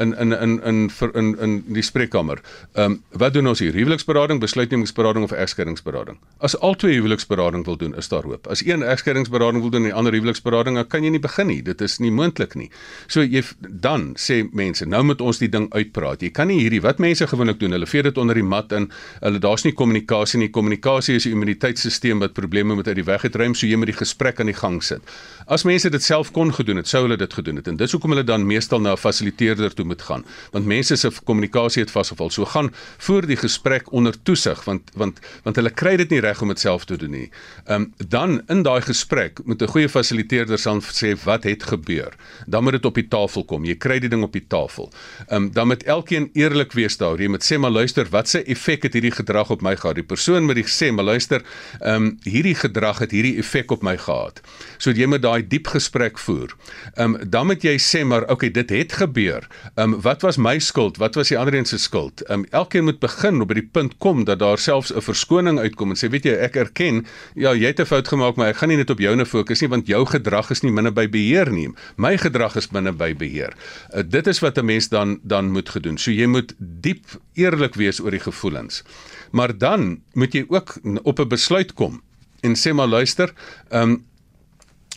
in 0.00 0.14
in 0.16 0.32
in 0.32 0.54
in 0.64 0.78
vir 0.88 1.10
in 1.20 1.34
in 1.46 1.56
die 1.76 1.84
spreekkamer. 1.84 2.40
Ehm 2.72 2.94
um, 2.94 3.02
wat 3.20 3.34
doen 3.34 3.50
ons 3.50 3.60
hier? 3.60 3.74
Huweliksberading, 3.76 4.40
besluitnemingsberading 4.40 5.26
of 5.26 5.34
egskeidingsberading? 5.36 6.16
As 6.40 6.56
al 6.56 6.78
twee 6.80 6.96
huweliksberading 6.96 7.66
wil 7.68 7.76
doen, 7.76 7.92
is 8.00 8.08
daar 8.08 8.24
hoop. 8.24 8.48
As 8.48 8.64
een 8.64 8.82
egskeidingsberading 8.82 9.60
wil 9.60 9.70
doen 9.74 9.84
en 9.84 9.90
die 9.90 9.94
ander 9.94 10.16
huweliksberading, 10.16 10.78
dan 10.80 10.88
kan 10.88 11.04
jy 11.04 11.12
nie 11.12 11.20
begin 11.20 11.46
nie. 11.46 11.60
Dit 11.62 11.84
is 11.84 11.98
nie 12.00 12.10
moontlik 12.10 12.56
nie. 12.56 12.70
So 13.06 13.20
jy 13.20 13.42
dan 13.60 14.14
sê 14.16 14.40
mense, 14.52 14.88
nou 14.88 15.02
moet 15.04 15.20
ons 15.20 15.42
die 15.42 15.50
ding 15.52 15.68
uitpraat. 15.74 16.24
Jy 16.24 16.32
kan 16.32 16.48
nie 16.48 16.62
hierdie 16.62 16.80
wat 16.80 17.04
mense 17.04 17.28
gewoonlik 17.28 17.60
doen. 17.60 17.76
Hulle 17.76 17.90
vee 17.90 18.02
dit 18.08 18.18
onder 18.18 18.40
die 18.40 18.46
mat 18.46 18.72
in. 18.72 18.88
Hulle 19.20 19.42
daar's 19.44 19.66
nie 19.68 19.74
kommunikasie 19.76 20.40
nie. 20.40 20.48
Kommunikasie 20.48 21.20
is 21.20 21.26
'n 21.26 21.36
immuniteitstelsel 21.36 22.18
wat 22.18 22.32
probleme 22.32 22.74
met 22.74 22.88
uit 22.88 22.96
die 22.96 23.04
weg 23.04 23.22
het 23.22 23.36
ruim, 23.36 23.54
so 23.54 23.66
jy 23.66 23.76
moet 23.76 23.92
die 23.92 24.00
gesprek 24.00 24.40
aan 24.40 24.46
die 24.46 24.56
gang 24.56 24.82
sit. 24.82 25.02
As 25.46 25.64
mense 25.64 25.90
dit 25.90 26.02
self 26.14 26.30
kon 26.34 26.52
gedoen 26.54 26.78
het, 26.78 26.88
sou 26.88 27.02
hulle 27.04 27.16
dit 27.18 27.32
gedoen 27.34 27.58
het. 27.58 27.68
En 27.70 27.78
dis 27.80 27.92
hoekom 27.94 28.12
hulle 28.14 28.24
dan 28.26 28.44
meestal 28.46 28.80
na 28.80 28.92
'n 28.92 29.00
fasiliteerder 29.00 29.74
toe 29.74 29.84
moet 29.84 30.02
gaan, 30.02 30.24
want 30.52 30.66
mense 30.66 30.96
se 30.96 31.10
kommunikasie 31.24 31.82
het 31.82 31.90
vasgeval. 31.90 32.30
So 32.30 32.44
gaan 32.44 32.70
voor 32.98 33.26
die 33.26 33.36
gesprek 33.36 33.92
onder 33.92 34.14
toesig, 34.22 34.64
want 34.64 34.82
want 34.94 35.18
want 35.42 35.56
hulle 35.56 35.70
kry 35.70 35.96
dit 35.96 36.10
nie 36.10 36.20
reg 36.20 36.42
om 36.42 36.48
dit 36.48 36.60
self 36.60 36.84
te 36.84 36.96
doen 36.96 37.10
nie. 37.10 37.30
Ehm 37.66 37.80
um, 37.80 37.92
dan 38.08 38.42
in 38.48 38.62
daai 38.62 38.80
gesprek 38.80 39.40
moet 39.44 39.62
'n 39.62 39.66
goeie 39.66 39.88
fasiliteerder 39.88 40.62
dan 40.62 40.82
sê 40.82 41.16
wat 41.24 41.42
het 41.44 41.62
gebeur. 41.62 42.12
Dan 42.46 42.62
moet 42.62 42.72
dit 42.72 42.84
op 42.84 42.94
die 42.94 43.08
tafel 43.08 43.44
kom. 43.44 43.64
Jy 43.64 43.74
kry 43.74 43.98
die 43.98 44.08
ding 44.08 44.22
op 44.22 44.32
die 44.32 44.46
tafel. 44.48 44.92
Ehm 45.28 45.42
um, 45.42 45.52
dan 45.52 45.66
moet 45.66 45.82
elkeen 45.82 46.30
eerlik 46.34 46.72
wees 46.72 46.96
daar. 46.96 47.20
Jy 47.20 47.28
moet 47.28 47.52
sê 47.52 47.58
maar 47.58 47.70
luister, 47.70 48.06
wat 48.10 48.28
se 48.28 48.44
effek 48.44 48.82
het 48.82 48.92
hierdie 48.92 49.14
gedrag 49.14 49.50
op 49.50 49.62
my 49.62 49.76
gehad? 49.76 49.94
Die 49.94 50.04
persoon 50.04 50.44
moet 50.44 50.54
die 50.54 50.64
sê 50.64 50.92
maar 50.92 51.04
luister, 51.04 51.42
ehm 51.80 51.94
um, 51.94 52.18
hierdie 52.22 52.54
gedrag 52.54 52.98
het 52.98 53.10
hierdie 53.10 53.38
effek 53.38 53.70
op 53.70 53.82
my 53.82 53.96
gehad. 53.96 54.40
So 54.78 54.90
jy 54.90 55.06
moet 55.06 55.22
daai 55.22 55.48
diep 55.48 55.66
gesprek 55.66 56.03
voer. 56.12 56.54
Ehm 56.94 57.14
um, 57.14 57.30
dan 57.30 57.46
moet 57.46 57.62
jy 57.62 57.78
sê 57.78 58.04
maar 58.04 58.28
okay, 58.30 58.50
dit 58.50 58.70
het 58.70 58.92
gebeur. 58.92 59.46
Ehm 59.74 59.94
um, 59.94 60.00
wat 60.00 60.22
was 60.22 60.36
my 60.36 60.58
skuld? 60.58 60.96
Wat 60.96 61.14
was 61.14 61.28
die 61.28 61.38
ander 61.38 61.54
een 61.54 61.64
se 61.64 61.78
skuld? 61.78 62.20
Ehm 62.20 62.38
um, 62.38 62.46
elkeen 62.50 62.84
moet 62.84 62.98
begin 62.98 63.40
op 63.40 63.48
by 63.48 63.54
die 63.54 63.68
punt 63.72 63.96
kom 63.98 64.24
dat 64.24 64.38
daar 64.38 64.58
selfs 64.58 64.92
'n 64.94 65.00
verskoning 65.00 65.58
uitkom 65.58 65.90
en 65.90 65.96
sê 65.96 66.10
weet 66.10 66.24
jy, 66.24 66.32
ek 66.32 66.56
erken, 66.56 67.06
ja, 67.34 67.54
jy 67.54 67.66
het 67.66 67.80
'n 67.80 67.86
fout 67.86 68.08
gemaak, 68.08 68.36
maar 68.36 68.48
ek 68.48 68.56
gaan 68.56 68.68
nie 68.68 68.76
net 68.76 68.90
op 68.90 68.98
joune 68.98 69.26
fokus 69.26 69.60
nie 69.60 69.68
want 69.68 69.86
jou 69.86 70.06
gedrag 70.06 70.50
is 70.50 70.62
nie 70.62 70.72
binne 70.72 70.92
by 70.92 71.08
beheer 71.08 71.50
nie. 71.50 71.68
My 71.96 72.16
gedrag 72.16 72.56
is 72.56 72.68
binne 72.68 72.92
by 72.92 73.14
beheer. 73.14 73.52
Uh, 73.94 74.02
dit 74.06 74.26
is 74.26 74.40
wat 74.40 74.58
'n 74.58 74.64
mens 74.64 74.88
dan 74.88 75.18
dan 75.22 75.50
moet 75.50 75.68
gedoen. 75.68 75.98
So 75.98 76.10
jy 76.10 76.26
moet 76.26 76.54
diep 76.58 77.04
eerlik 77.34 77.74
wees 77.74 78.00
oor 78.00 78.10
die 78.10 78.20
gevoelens. 78.20 78.82
Maar 79.30 79.58
dan 79.58 80.00
moet 80.12 80.32
jy 80.32 80.44
ook 80.48 80.74
op 81.02 81.18
'n 81.18 81.28
besluit 81.28 81.74
kom 81.74 82.02
en 82.40 82.54
sê 82.54 82.72
maar 82.72 82.88
luister, 82.88 83.32
ehm 83.68 83.90
um, 83.90 84.04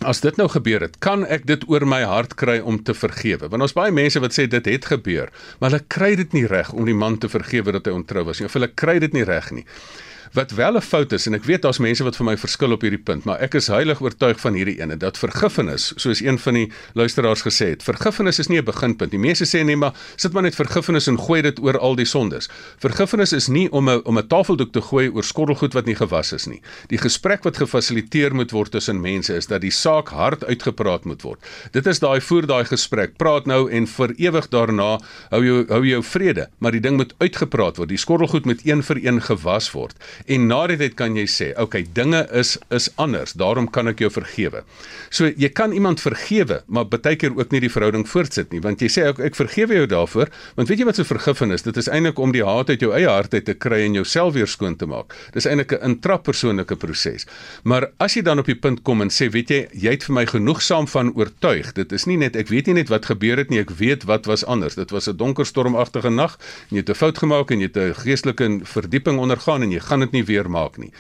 As 0.06 0.20
dit 0.22 0.36
nou 0.38 0.46
gebeur 0.50 0.84
het, 0.86 1.00
kan 1.01 1.24
ek 1.25 1.48
dit 1.50 1.63
oor 1.72 1.82
my 1.89 2.04
hart 2.06 2.36
kry 2.38 2.60
om 2.62 2.77
te 2.86 2.94
vergewe? 2.94 3.50
Want 3.50 3.66
ons 3.66 3.74
baie 3.74 3.94
mense 3.94 4.22
wat 4.22 4.36
sê 4.36 4.46
dit 4.46 4.68
het 4.70 4.86
gebeur, 4.86 5.32
maar 5.58 5.72
hulle 5.72 5.88
kry 5.89 6.12
dit 6.20 6.36
nie 6.38 6.46
reg 6.46 6.70
om 6.74 6.86
die 6.86 6.94
man 6.98 7.18
te 7.18 7.30
vergewe 7.32 7.74
dat 7.74 7.89
hy 7.89 7.96
ontrou 7.98 8.27
was 8.27 8.38
nie. 8.38 8.46
Of 8.46 8.54
hulle 8.60 8.70
kry 8.70 9.00
dit 9.01 9.18
nie 9.18 9.25
reg 9.25 9.50
nie 9.56 9.66
wat 10.34 10.51
wel 10.51 10.75
'n 10.75 10.81
fout 10.81 11.12
is 11.12 11.25
en 11.27 11.34
ek 11.34 11.43
weet 11.43 11.62
daar's 11.62 11.79
mense 11.79 12.03
wat 12.03 12.15
vir 12.15 12.25
my 12.25 12.38
verskil 12.38 12.72
op 12.72 12.81
hierdie 12.81 13.03
punt, 13.03 13.24
maar 13.24 13.39
ek 13.39 13.53
is 13.53 13.67
heilig 13.67 14.01
oortuig 14.01 14.39
van 14.39 14.53
hierdie 14.53 14.79
ene 14.81 14.98
dat 14.98 15.17
vergifnis, 15.17 15.93
soos 15.96 16.22
een 16.22 16.39
van 16.39 16.53
die 16.53 16.72
luisteraars 16.93 17.41
gesê 17.41 17.69
het, 17.69 17.84
vergifnis 17.84 18.39
is 18.39 18.48
nie 18.48 18.60
'n 18.60 18.65
beginpunt. 18.65 19.12
Die 19.12 19.19
mense 19.19 19.46
sê 19.46 19.63
nee, 19.63 19.75
maar 19.75 19.93
sit 20.15 20.34
maar 20.34 20.43
net 20.43 20.55
vergifnis 20.55 21.07
en 21.07 21.19
gooi 21.19 21.41
dit 21.41 21.60
oor 21.60 21.77
al 21.79 21.96
die 21.96 22.05
sondes. 22.05 22.50
Vergifnis 22.79 23.34
is 23.34 23.48
nie 23.48 23.72
om 23.72 23.89
'n 23.89 24.01
om 24.03 24.17
'n 24.17 24.27
tafeldoek 24.27 24.72
te 24.72 24.81
gooi 24.81 25.10
oor 25.10 25.24
skottelgoed 25.24 25.74
wat 25.74 25.86
nie 25.86 25.96
gewas 25.96 26.34
is 26.34 26.46
nie. 26.46 26.62
Die 26.88 26.98
gesprek 26.98 27.43
wat 27.43 27.57
gefasiliteer 27.57 28.36
moet 28.36 28.51
word 28.51 28.72
tussen 28.72 29.01
mense 29.01 29.36
is 29.36 29.48
dat 29.48 29.62
die 29.62 29.72
saak 29.72 30.10
hard 30.10 30.46
uitgepraat 30.46 31.05
moet 31.05 31.22
word. 31.22 31.39
Dit 31.72 31.86
is 31.88 32.00
daai 32.00 32.22
voer 32.22 32.46
daai 32.48 32.65
gesprek. 32.65 33.17
Praat 33.17 33.46
nou 33.46 33.72
en 33.72 33.88
vir 33.88 34.13
ewig 34.17 34.50
daarna 34.50 35.00
hou 35.29 35.46
jou 35.46 35.65
hou 35.67 35.86
jou 35.86 36.03
vrede, 36.03 36.48
maar 36.60 36.72
die 36.72 36.81
ding 36.81 36.98
moet 36.98 37.13
uitgepraat 37.17 37.77
word. 37.77 37.89
Die 37.89 37.98
skottelgoed 37.98 38.46
moet 38.46 38.65
een 38.65 38.84
vir 38.84 38.98
een 39.05 39.22
gewas 39.22 39.72
word 39.72 39.96
en 40.25 40.47
na 40.47 40.67
dit 40.67 40.95
kan 40.95 41.15
jy 41.15 41.25
sê, 41.29 41.53
okay, 41.59 41.86
dinge 41.93 42.27
is 42.31 42.57
is 42.74 42.89
anders, 42.97 43.33
daarom 43.33 43.69
kan 43.69 43.88
ek 43.88 44.00
jou 44.00 44.09
vergewe. 44.12 44.63
So 45.09 45.29
jy 45.29 45.50
kan 45.50 45.71
iemand 45.71 46.01
vergewe, 46.01 46.62
maar 46.67 46.86
baie 46.86 47.15
keer 47.15 47.36
ook 47.38 47.51
nie 47.51 47.62
die 47.63 47.71
verhouding 47.71 48.07
voortsit 48.07 48.51
nie, 48.51 48.62
want 48.63 48.81
jy 48.81 48.89
sê 48.91 49.05
ek, 49.07 49.19
ek 49.19 49.36
vergewe 49.36 49.77
jou 49.81 49.88
daarvoor, 49.88 50.31
want 50.55 50.69
weet 50.69 50.79
jy 50.79 50.88
wat 50.89 51.00
so 51.00 51.07
vergifnis, 51.07 51.63
dit 51.63 51.77
is 51.77 51.88
eintlik 51.88 52.19
om 52.19 52.33
die 52.36 52.43
haat 52.45 52.69
uit 52.69 52.81
jou 52.83 52.91
eie 52.95 53.07
hart 53.09 53.33
uit 53.33 53.45
te 53.45 53.55
kry 53.55 53.83
en 53.86 53.93
jouself 53.93 54.33
weer 54.33 54.47
skoon 54.47 54.75
te 54.75 54.88
maak. 54.89 55.15
Dis 55.33 55.45
eintlik 55.45 55.74
'n 55.74 55.83
intrapersoonlike 55.91 56.75
proses. 56.75 57.25
Maar 57.63 57.89
as 58.00 58.15
jy 58.15 58.21
dan 58.21 58.39
op 58.39 58.45
die 58.45 58.55
punt 58.55 58.83
kom 58.83 59.01
en 59.01 59.09
sê, 59.09 59.29
weet 59.31 59.50
jy, 59.50 59.67
jy 59.74 59.91
het 59.91 60.03
vir 60.03 60.13
my 60.13 60.25
genoegsaam 60.25 60.88
van 60.88 61.13
oortuig. 61.15 61.74
Dit 61.74 61.91
is 61.91 62.05
nie 62.05 62.17
net 62.17 62.35
ek 62.35 62.50
weet 62.50 62.68
nie 62.68 62.74
net 62.74 62.89
wat 62.89 63.05
gebeur 63.05 63.37
het 63.37 63.50
nie, 63.50 63.59
ek 63.59 63.72
weet 63.77 64.03
wat 64.03 64.25
was 64.25 64.46
anders. 64.46 64.75
Dit 64.75 64.92
was 64.92 65.07
'n 65.07 65.18
donker 65.18 65.46
stormagtige 65.46 66.09
nag 66.09 66.37
en 66.70 66.77
jy 66.77 66.83
het 66.83 66.89
'n 66.89 66.96
fout 66.96 67.18
gemaak 67.18 67.51
en 67.51 67.59
jy 67.59 67.70
het 67.72 67.77
'n 67.77 67.94
geestelike 67.94 68.59
verdieping 68.63 69.20
ondergaan 69.20 69.63
en 69.63 69.72
jy 69.72 69.79
gaan 69.79 70.01
dit 70.07 70.15
nie 70.20 70.25
weer 70.27 70.50
maak 70.50 70.79
nie. 70.81 70.91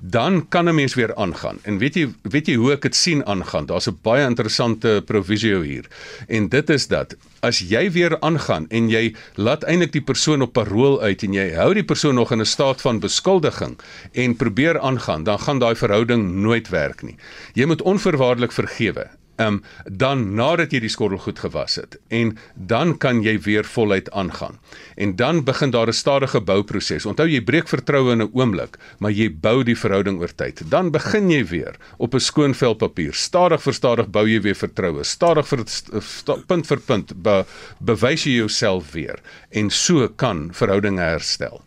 Dan 0.00 0.44
kan 0.48 0.68
'n 0.68 0.74
mens 0.74 0.94
weer 0.94 1.14
aangaan. 1.14 1.58
En 1.62 1.78
weet 1.78 1.94
jy 1.94 2.08
weet 2.22 2.46
jy 2.46 2.54
hoe 2.54 2.72
ek 2.72 2.82
dit 2.82 2.94
sien 2.94 3.24
aangaan? 3.26 3.66
Daar's 3.66 3.88
'n 3.88 3.98
baie 4.02 4.26
interessante 4.26 5.02
provisio 5.06 5.62
hier. 5.62 5.84
En 6.28 6.48
dit 6.48 6.70
is 6.70 6.86
dat 6.86 7.16
as 7.40 7.58
jy 7.58 7.90
weer 7.90 8.20
aangaan 8.20 8.66
en 8.68 8.88
jy 8.88 9.14
laat 9.34 9.64
eintlik 9.64 9.92
die 9.92 10.02
persoon 10.02 10.42
op 10.42 10.52
parol 10.52 11.00
uit 11.00 11.22
en 11.22 11.32
jy 11.32 11.54
hou 11.54 11.74
die 11.74 11.84
persoon 11.84 12.14
nog 12.14 12.32
in 12.32 12.40
'n 12.40 12.46
staat 12.46 12.80
van 12.80 13.00
beskuldiging 13.00 13.78
en 14.12 14.36
probeer 14.36 14.80
aangaan, 14.80 15.24
dan 15.24 15.38
gaan 15.38 15.58
daai 15.58 15.74
verhouding 15.74 16.32
nooit 16.42 16.68
werk 16.68 17.02
nie. 17.02 17.16
Jy 17.54 17.66
moet 17.66 17.82
onverwaarlik 17.82 18.52
vergewe 18.52 19.06
um, 19.36 19.62
dan 19.84 20.34
nadat 20.34 20.72
jy 20.72 20.80
die 20.84 20.92
skottel 20.92 21.18
goed 21.18 21.38
gewas 21.38 21.76
het 21.80 21.98
en 22.08 22.34
dan 22.54 22.96
kan 22.98 23.22
jy 23.24 23.36
weer 23.44 23.64
voluit 23.64 24.10
aangaan. 24.10 24.58
En 24.96 25.16
dan 25.16 25.44
begin 25.44 25.70
daar 25.70 25.88
'n 25.88 25.92
stadige 25.92 26.40
bouproses. 26.40 27.06
Onthou 27.06 27.28
jy 27.28 27.40
breek 27.40 27.68
vertroue 27.68 28.12
in 28.12 28.22
'n 28.22 28.30
oomblik, 28.32 28.78
maar 28.98 29.10
jy 29.10 29.30
bou 29.30 29.64
die 29.64 29.76
verhouding 29.78 30.20
oor 30.20 30.34
tyd. 30.34 30.62
Dan 30.70 30.90
begin 30.90 31.30
jy 31.30 31.44
weer 31.44 31.76
op 31.98 32.14
'n 32.14 32.20
skoon 32.20 32.54
vel 32.54 32.74
papier. 32.74 33.14
Stadig 33.14 33.62
vir 33.62 33.74
stadig 33.74 34.08
bou 34.08 34.26
jy 34.28 34.40
weer 34.40 34.54
vertroue. 34.54 35.04
Stadig 35.04 35.48
vir 35.48 35.62
sta, 36.00 36.36
punt 36.46 36.66
vir 36.66 36.80
punt 36.80 37.22
be, 37.22 37.44
bewys 37.78 38.24
jy 38.24 38.36
jouself 38.36 38.92
weer 38.92 39.18
en 39.50 39.70
so 39.70 40.08
kan 40.08 40.50
verhoudinge 40.52 41.00
herstel. 41.00 41.62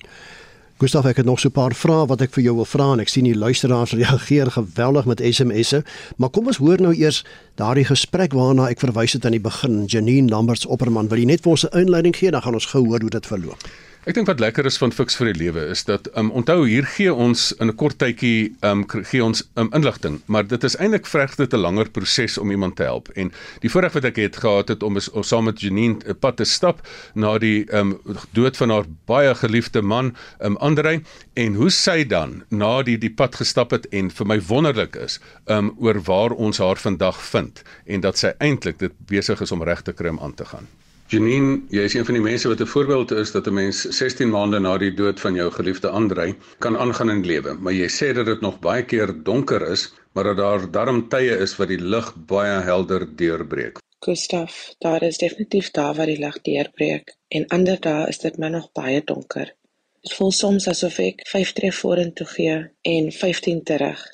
Gustav, 0.79 1.03
ek 1.09 1.17
het 1.19 1.25
nog 1.27 1.39
so 1.39 1.49
'n 1.49 1.51
paar 1.51 1.75
vrae 1.75 2.07
wat 2.07 2.21
ek 2.21 2.31
vir 2.31 2.43
jou 2.43 2.55
wil 2.55 2.65
vra 2.65 2.93
en 2.93 2.99
ek 2.99 3.09
sien 3.09 3.25
die 3.25 3.35
luisteraars 3.35 3.91
reageer 3.99 4.51
geweldig 4.51 5.05
met 5.05 5.19
SMS'e, 5.19 5.83
maar 6.15 6.29
kom 6.29 6.47
ons 6.47 6.57
hoor 6.57 6.79
nou 6.79 6.93
eers 6.95 7.25
daardie 7.55 7.83
gesprek 7.83 8.31
waarna 8.31 8.69
ek 8.69 8.79
verwys 8.79 9.13
het 9.13 9.25
aan 9.25 9.35
die 9.35 9.43
begin. 9.43 9.85
Janine 9.85 10.29
Lamberts 10.29 10.65
Opperman, 10.65 11.09
wil 11.09 11.19
jy 11.19 11.25
net 11.25 11.41
vir 11.41 11.51
ons 11.51 11.65
'n 11.67 11.79
inleiding 11.79 12.15
gee, 12.15 12.31
dan 12.31 12.41
gaan 12.41 12.53
ons 12.53 12.65
gou 12.65 12.85
hoor 12.87 13.01
hoe 13.01 13.09
dit 13.09 13.25
verloop. 13.25 13.88
Ek 14.07 14.15
dink 14.15 14.29
wat 14.29 14.39
lekker 14.39 14.63
is 14.63 14.77
van 14.79 14.93
Fix 14.95 15.17
vir 15.19 15.27
die 15.33 15.41
lewe 15.41 15.65
is 15.73 15.81
dat 15.83 16.05
um, 16.15 16.29
onthou 16.39 16.62
hier 16.63 16.85
gee 16.88 17.12
ons 17.12 17.49
in 17.59 17.67
'n 17.67 17.75
kort 17.75 17.97
tydjie 17.99 18.55
um, 18.63 18.85
gee 18.88 19.19
ons 19.19 19.43
um, 19.59 19.67
inligting, 19.75 20.21
maar 20.25 20.47
dit 20.47 20.63
is 20.63 20.77
eintlik 20.79 21.05
vreg 21.05 21.35
dit 21.35 21.53
'n 21.53 21.59
langer 21.59 21.89
proses 21.91 22.38
om 22.38 22.51
iemand 22.51 22.77
te 22.77 22.88
help. 22.88 23.09
En 23.19 23.31
die 23.59 23.69
voorreg 23.69 23.93
wat 23.93 24.07
ek 24.07 24.15
het 24.15 24.38
gehad 24.39 24.71
het 24.71 24.83
om 24.83 24.95
is 24.95 25.12
om 25.12 25.23
saam 25.23 25.43
met 25.51 25.59
Janine 25.59 25.99
'n 26.07 26.15
pad 26.15 26.38
te 26.38 26.45
stap 26.45 26.79
na 27.13 27.38
die 27.38 27.67
um, 27.75 27.99
dood 28.31 28.55
van 28.57 28.69
haar 28.69 28.88
baie 29.05 29.35
geliefde 29.35 29.81
man, 29.81 30.15
um, 30.39 30.55
Andrei, 30.57 31.03
en 31.35 31.53
hoe 31.55 31.69
sy 31.69 32.07
dan 32.07 32.43
na 32.49 32.81
die 32.81 32.97
die 32.97 33.12
pad 33.12 33.35
gestap 33.35 33.71
het 33.71 33.85
en 33.91 34.09
vir 34.09 34.25
my 34.25 34.39
wonderlik 34.39 34.95
is 34.95 35.19
um, 35.47 35.75
oor 35.77 35.99
waar 35.99 36.31
ons 36.31 36.57
haar 36.57 36.77
vandag 36.77 37.19
vind 37.19 37.63
en 37.85 37.99
dat 37.99 38.17
sy 38.17 38.31
eintlik 38.39 38.79
dit 38.79 38.93
besig 39.07 39.41
is 39.41 39.51
om 39.51 39.63
reg 39.63 39.81
te 39.81 39.91
kry 39.91 40.07
om 40.07 40.19
aan 40.19 40.33
te 40.33 40.45
gaan. 40.45 40.78
Janine, 41.10 41.63
jy 41.74 41.88
is 41.89 41.95
een 41.98 42.06
van 42.06 42.13
die 42.19 42.22
mense 42.22 42.50
wat 42.52 42.60
'n 42.62 42.69
voorbeeld 42.69 43.12
is 43.12 43.32
dat 43.32 43.48
'n 43.48 43.54
mens 43.54 43.78
16 44.00 44.30
maande 44.30 44.60
na 44.60 44.78
die 44.78 44.93
dood 44.93 45.19
van 45.19 45.34
jou 45.34 45.52
geliefde 45.52 45.89
Andrei 45.89 46.36
kan 46.60 46.78
aangaan 46.78 47.10
in 47.10 47.26
lewe, 47.26 47.54
maar 47.54 47.74
jy 47.74 47.88
sê 47.89 48.13
dat 48.13 48.26
dit 48.26 48.41
nog 48.41 48.60
baie 48.60 48.84
keer 48.86 49.24
donker 49.24 49.72
is, 49.72 49.93
maar 50.13 50.24
dat 50.24 50.38
daar 50.38 50.72
darm 50.72 51.10
tye 51.10 51.38
is 51.38 51.56
wat 51.56 51.67
die 51.67 51.82
lig 51.82 52.13
baie 52.15 52.62
helder 52.62 53.15
deurbreek. 53.15 53.80
Gustaf, 54.06 54.76
daar 54.78 55.04
is 55.04 55.17
definitief 55.17 55.72
daar 55.72 55.95
waar 55.95 56.06
die 56.06 56.19
lig 56.19 56.41
deurbreek 56.41 57.15
en 57.28 57.48
ander 57.48 57.80
dae 57.80 58.08
is 58.08 58.19
dit 58.19 58.38
maar 58.38 58.52
nog 58.52 58.72
baie 58.72 59.02
donker. 59.04 59.56
Dit 60.02 60.13
voel 60.13 60.32
soms 60.32 60.67
asof 60.67 61.00
ek 61.00 61.28
5 61.28 61.54
tree 61.54 61.72
vorentoe 61.72 62.28
gee 62.28 62.69
en 62.82 63.12
15 63.12 63.63
terug. 63.63 64.13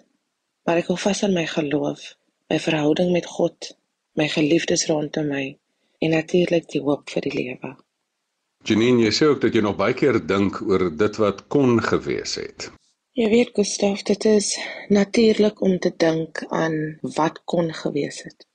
Maar 0.64 0.78
ek 0.78 0.88
hou 0.88 0.98
vas 0.98 1.24
aan 1.24 1.34
my 1.34 1.46
geloof, 1.46 2.16
my 2.48 2.60
verhouding 2.60 3.12
met 3.12 3.26
God, 3.26 3.78
my 4.14 4.28
geliefdes 4.28 4.88
rondom 4.88 5.28
my 5.28 5.58
en 6.06 6.16
natuurlik 6.18 6.70
die 6.72 6.82
hoop 6.86 7.10
vir 7.14 7.28
die 7.28 7.36
lewe. 7.36 7.76
Janine, 8.66 9.04
jy 9.06 9.12
sê 9.14 9.28
ook 9.30 9.44
dat 9.44 9.54
jy 9.54 9.62
nog 9.62 9.78
baie 9.78 9.94
keer 9.98 10.18
dink 10.26 10.58
oor 10.66 10.90
dit 11.04 11.22
wat 11.22 11.46
kon 11.54 11.78
gewees 11.92 12.38
het. 12.42 12.70
Jy 13.16 13.28
weet 13.32 13.52
Gustaf, 13.56 14.02
dit 14.10 14.26
is 14.26 14.48
natuurlik 14.90 15.62
om 15.62 15.78
te 15.80 15.92
dink 16.04 16.42
aan 16.50 16.98
wat 17.16 17.38
kon 17.52 17.70
gewees 17.74 18.24
het. 18.26 18.48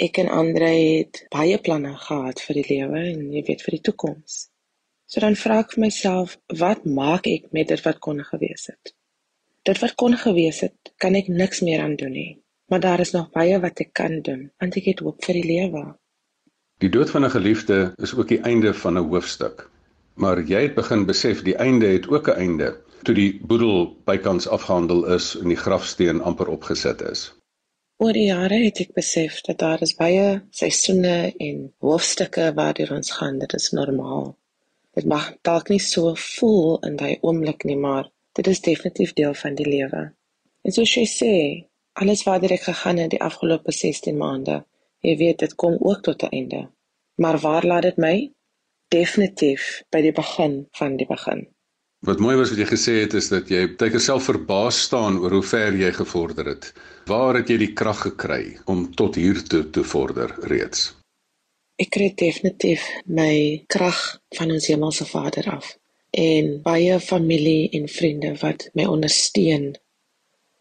Ek 0.00 0.20
en 0.22 0.30
Andre 0.32 0.68
het 0.68 1.24
baie 1.34 1.58
planne 1.58 1.96
gehad 2.04 2.40
vir 2.46 2.60
die 2.60 2.64
lewe 2.68 3.02
en 3.10 3.26
jy 3.34 3.42
weet 3.48 3.64
vir 3.66 3.76
die 3.76 3.82
toekoms. 3.90 4.38
So 5.10 5.20
dan 5.24 5.36
vra 5.40 5.58
ek 5.64 5.76
myself, 5.82 6.38
wat 6.62 6.86
maak 6.86 7.28
ek 7.30 7.52
met 7.56 7.68
dit 7.74 7.82
wat 7.84 8.00
kon 8.06 8.22
gewees 8.30 8.66
het? 8.72 8.94
Dit 9.68 9.82
wat 9.82 9.94
kon 10.00 10.16
gewees 10.22 10.62
het, 10.64 10.94
kan 11.02 11.18
ek 11.18 11.28
niks 11.42 11.60
meer 11.66 11.84
aan 11.84 11.98
doen 12.00 12.14
nie. 12.16 12.32
Maar 12.70 12.80
daar 12.86 13.04
is 13.04 13.12
nog 13.14 13.30
baie 13.34 13.60
wat 13.62 13.84
ek 13.84 13.92
kan 14.00 14.20
doen, 14.26 14.48
want 14.62 14.76
ek 14.80 14.90
het 14.94 15.04
hoop 15.04 15.22
vir 15.28 15.42
die 15.42 15.48
lewe. 15.52 15.84
Die 16.84 16.88
dood 16.88 17.10
van 17.10 17.24
'n 17.24 17.30
geliefde 17.30 17.92
is 17.96 18.14
ook 18.14 18.28
die 18.28 18.40
einde 18.40 18.74
van 18.74 18.98
'n 18.98 19.08
hoofstuk. 19.08 19.70
Maar 20.14 20.42
jy 20.42 20.60
het 20.62 20.74
begin 20.74 21.06
besef 21.06 21.42
die 21.42 21.56
einde 21.56 21.86
het 21.86 22.08
ook 22.08 22.28
'n 22.28 22.38
einde 22.44 22.76
toe 23.02 23.14
die 23.14 23.38
boedel 23.42 23.96
bykans 24.04 24.48
afgehandel 24.48 25.04
is 25.14 25.36
en 25.38 25.48
die 25.48 25.56
grafsteen 25.56 26.20
amper 26.20 26.48
opgesit 26.48 27.00
is. 27.00 27.34
Oor 27.96 28.12
die 28.12 28.26
jare 28.26 28.58
het 28.64 28.80
ek 28.82 28.92
besef 28.92 29.40
dat 29.46 29.58
daar 29.58 29.82
is 29.86 29.94
baie 29.94 30.42
seisoene 30.50 31.32
en 31.38 31.72
hoofstukke 31.78 32.52
waardeur 32.58 32.92
ons 32.98 33.10
gaan. 33.10 33.38
Dit 33.38 33.54
is 33.54 33.70
normaal. 33.70 34.36
Dit 34.98 35.04
mag 35.04 35.30
dalk 35.48 35.68
nie 35.72 35.80
so 35.80 36.12
voel 36.14 36.78
in 36.88 36.96
daai 36.96 37.16
oomblik 37.20 37.64
nie, 37.64 37.76
maar 37.76 38.10
dit 38.32 38.46
is 38.46 38.60
definitief 38.60 39.12
deel 39.12 39.34
van 39.34 39.54
die 39.54 39.68
lewe. 39.68 40.02
En 40.62 40.72
soos 40.72 40.94
jy 40.98 41.06
sê, 41.08 41.34
alles 41.92 42.24
waartoe 42.28 42.52
ek 42.58 42.68
gegaan 42.68 43.00
het 43.00 43.14
die 43.14 43.22
afgelope 43.22 43.72
16 43.72 44.16
maande, 44.16 44.64
jy 45.04 45.16
weet 45.20 45.42
dit 45.44 45.54
kom 45.54 45.76
ook 45.80 46.02
tot 46.02 46.22
'n 46.22 46.32
einde. 46.38 46.70
Maar 47.16 47.38
waar 47.38 47.66
laat 47.66 47.82
dit 47.82 47.96
my? 47.96 48.32
Definitief 48.88 49.82
by 49.90 50.00
die 50.00 50.12
begin 50.12 50.66
van 50.72 50.96
die 50.96 51.06
begin. 51.06 51.46
Wat 52.00 52.18
mooi 52.18 52.36
was 52.36 52.50
wat 52.50 52.58
jy 52.58 52.66
gesê 52.66 52.94
het 53.00 53.14
is 53.14 53.28
dat 53.28 53.48
jy 53.48 53.76
baie 53.76 53.98
self 53.98 54.24
verbaas 54.24 54.82
staan 54.82 55.18
oor 55.18 55.30
hoe 55.30 55.42
ver 55.42 55.74
jy 55.74 55.92
gevorder 55.92 56.46
het. 56.46 56.72
Waar 57.06 57.34
het 57.34 57.48
jy 57.48 57.56
die 57.56 57.72
krag 57.72 58.00
gekry 58.00 58.58
om 58.64 58.94
tot 58.94 59.14
hier 59.14 59.42
toe 59.44 59.70
te 59.70 59.84
vorder 59.84 60.34
reeds? 60.38 60.94
Ek 61.76 61.90
kry 61.90 62.12
definitief 62.14 62.82
my 63.06 63.64
krag 63.66 64.20
van 64.36 64.50
ons 64.50 64.66
hemelse 64.66 65.04
Vader 65.04 65.50
af 65.50 65.78
en 66.10 66.62
baie 66.62 67.00
familie 67.00 67.68
en 67.70 67.88
vriende 67.88 68.36
wat 68.40 68.70
my 68.74 68.84
ondersteun 68.84 69.74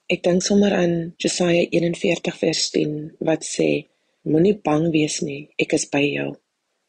Ek 0.06 0.22
dink 0.22 0.44
sommer 0.46 0.74
aan 0.78 0.92
Jesaja 1.18 1.64
41 1.74 2.36
vers 2.38 2.60
10 2.74 2.92
wat 3.26 3.46
sê: 3.46 3.70
Moenie 4.26 4.56
bang 4.66 4.88
wees 4.94 5.20
nie, 5.22 5.50
ek 5.62 5.76
is 5.78 5.86
by 5.94 6.02
jou. 6.04 6.32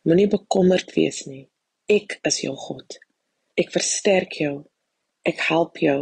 Moenie 0.09 0.29
bekommerd 0.33 0.93
wees 0.97 1.25
nie. 1.29 1.45
Ek 1.93 2.19
is 2.29 2.41
jou 2.45 2.55
God. 2.57 2.97
Ek 3.61 3.73
versterk 3.75 4.39
jou. 4.41 4.55
Ek 5.29 5.41
help 5.49 5.81
jou. 5.83 5.99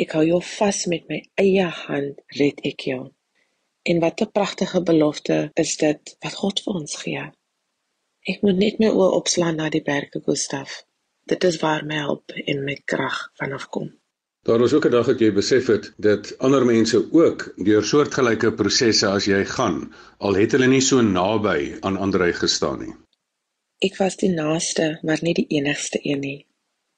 Ek 0.00 0.12
hou 0.16 0.24
jou 0.26 0.40
vas 0.44 0.80
met 0.92 1.06
my 1.08 1.20
eie 1.40 1.66
hand, 1.84 2.20
red 2.40 2.60
ek 2.72 2.86
jou. 2.90 3.02
En 3.84 4.00
wat 4.00 4.22
'n 4.22 4.32
pragtige 4.32 4.82
belofte 4.82 5.50
is 5.56 5.76
dit 5.76 6.16
wat 6.22 6.34
God 6.34 6.60
vir 6.64 6.74
ons 6.74 6.96
gee. 7.04 7.24
Ek 8.28 8.42
moet 8.42 8.58
net 8.58 8.78
my 8.80 8.88
oë 8.88 9.12
opslaan 9.20 9.56
na 9.56 9.70
die 9.70 9.82
berge, 9.82 10.20
Gustaf. 10.26 10.84
Dit 11.26 11.44
is 11.44 11.60
waar 11.60 11.84
my 11.84 11.98
hulp 12.04 12.32
en 12.46 12.64
my 12.64 12.76
krag 12.84 13.30
vanaf 13.34 13.68
kom. 13.68 13.99
Daar 14.48 14.58
was 14.58 14.72
ook 14.72 14.86
'n 14.86 14.90
dag 14.90 15.06
dat 15.06 15.18
jy 15.18 15.32
besef 15.32 15.66
het 15.66 15.92
dat 15.96 16.38
ander 16.38 16.64
mense 16.64 16.98
ook 17.12 17.52
deur 17.56 17.84
soortgelyke 17.84 18.52
prosesse 18.52 19.06
as 19.06 19.24
jy 19.24 19.44
gaan, 19.44 19.94
al 20.18 20.34
het 20.34 20.52
hulle 20.52 20.66
nie 20.66 20.80
so 20.80 21.00
naby 21.00 21.76
aan 21.80 21.96
ander 21.96 22.34
gestaan 22.34 22.78
nie. 22.78 22.94
Ek 23.78 23.96
was 23.96 24.16
die 24.16 24.30
naaste, 24.30 24.98
maar 25.02 25.18
nie 25.22 25.34
die 25.34 25.46
enigste 25.48 25.98
een 26.02 26.20
nie. 26.20 26.46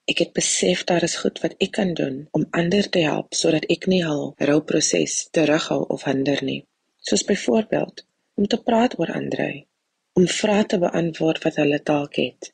Ek 0.05 0.19
het 0.19 0.33
besef 0.33 0.85
daar 0.85 1.03
is 1.03 1.17
goed 1.17 1.41
wat 1.43 1.55
ek 1.59 1.73
kan 1.79 1.95
doen 1.95 2.29
om 2.31 2.47
ander 2.51 2.89
te 2.89 2.99
help 2.99 3.35
sodat 3.35 3.67
ek 3.75 3.87
nie 3.87 4.05
hul 4.05 4.35
rouproses 4.39 5.29
terughou 5.31 5.81
of 5.89 6.05
hinder 6.05 6.45
nie. 6.45 6.67
Soos 6.99 7.25
byvoorbeeld 7.25 8.07
om 8.35 8.47
te 8.47 8.63
praat 8.63 8.99
oor 8.99 9.13
ander, 9.13 9.65
om 10.13 10.27
vrae 10.27 10.67
te 10.67 10.79
beantwoord 10.79 11.43
wat 11.43 11.57
hulle 11.57 11.81
dalk 11.83 12.15
het, 12.17 12.53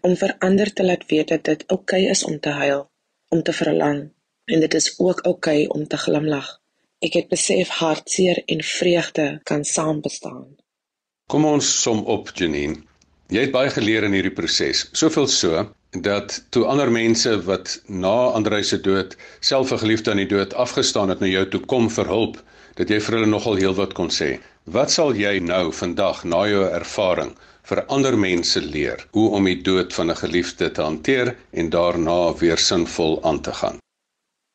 om 0.00 0.16
vir 0.16 0.34
ander 0.38 0.72
te 0.72 0.84
laat 0.84 1.04
weet 1.12 1.28
dat 1.28 1.44
dit 1.44 1.64
oukei 1.66 2.02
okay 2.02 2.10
is 2.10 2.24
om 2.24 2.40
te 2.40 2.56
huil, 2.62 2.90
om 3.28 3.42
te 3.42 3.52
verlang 3.52 4.10
en 4.52 4.60
dit 4.60 4.74
is 4.74 4.88
ook 4.98 5.22
oukei 5.26 5.66
okay 5.66 5.80
om 5.80 5.86
te 5.86 5.96
glimlag. 5.96 6.48
Ek 7.00 7.14
het 7.16 7.28
besef 7.32 7.68
hartseer 7.80 8.42
en 8.46 8.62
vreugde 8.62 9.26
kan 9.48 9.64
saam 9.64 10.00
bestaan. 10.04 10.46
Kom 11.30 11.44
ons 11.44 11.66
som 11.82 12.02
op, 12.04 12.32
Janine. 12.34 12.82
Jy 13.30 13.44
het 13.46 13.52
baie 13.54 13.70
geleer 13.70 14.04
in 14.08 14.16
hierdie 14.16 14.34
proses. 14.34 14.88
Soveel 14.92 15.28
so 15.30 15.68
dat 16.06 16.34
toe 16.50 16.64
ander 16.70 16.90
mense 16.90 17.36
wat 17.46 17.76
na 17.86 18.14
Andrei 18.38 18.62
se 18.66 18.80
dood 18.80 19.16
self 19.40 19.72
'n 19.72 19.82
geliefde 19.82 20.10
aan 20.10 20.22
die 20.22 20.32
dood 20.32 20.54
afgestaan 20.54 21.08
het 21.08 21.20
na 21.20 21.26
jou 21.26 21.44
toe 21.48 21.60
kom 21.60 21.90
vir 21.90 22.06
hulp, 22.06 22.42
dat 22.74 22.88
jy 22.90 23.00
vir 23.00 23.14
hulle 23.14 23.30
nogal 23.30 23.56
heelwat 23.56 23.92
kon 23.94 24.10
sê. 24.10 24.38
Wat 24.64 24.90
sal 24.90 25.14
jy 25.14 25.38
nou 25.38 25.72
vandag 25.72 26.24
na 26.24 26.46
jou 26.48 26.64
ervaring 26.64 27.32
vir 27.62 27.84
ander 27.86 28.18
mense 28.18 28.60
leer 28.60 29.06
hoe 29.12 29.28
om 29.30 29.44
die 29.44 29.62
dood 29.62 29.92
van 29.92 30.10
'n 30.10 30.22
geliefde 30.24 30.70
te 30.70 30.82
hanteer 30.82 31.36
en 31.52 31.70
daarna 31.70 32.34
weer 32.34 32.58
sinvol 32.58 33.20
aan 33.22 33.40
te 33.40 33.52
gaan? 33.52 33.78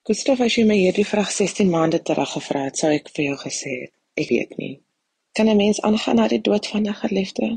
Gustav, 0.06 0.38
as 0.46 0.54
jy 0.54 0.64
my 0.70 0.76
hierdie 0.78 1.04
vraag 1.10 1.32
16 1.34 1.70
maande 1.74 1.98
terug 2.06 2.30
gevra 2.36 2.60
het, 2.68 2.76
sou 2.78 2.92
ek 2.94 3.08
vir 3.16 3.24
jou 3.24 3.38
gesê 3.42 3.72
het, 3.74 3.92
ek 4.22 4.28
weet 4.30 4.52
nie. 4.60 4.76
Kan 5.34 5.50
'n 5.50 5.58
mens 5.58 5.80
aangaan 5.88 6.20
na 6.22 6.28
die 6.34 6.42
dood 6.48 6.68
van 6.74 6.86
'n 6.86 6.94
geliefde? 7.00 7.48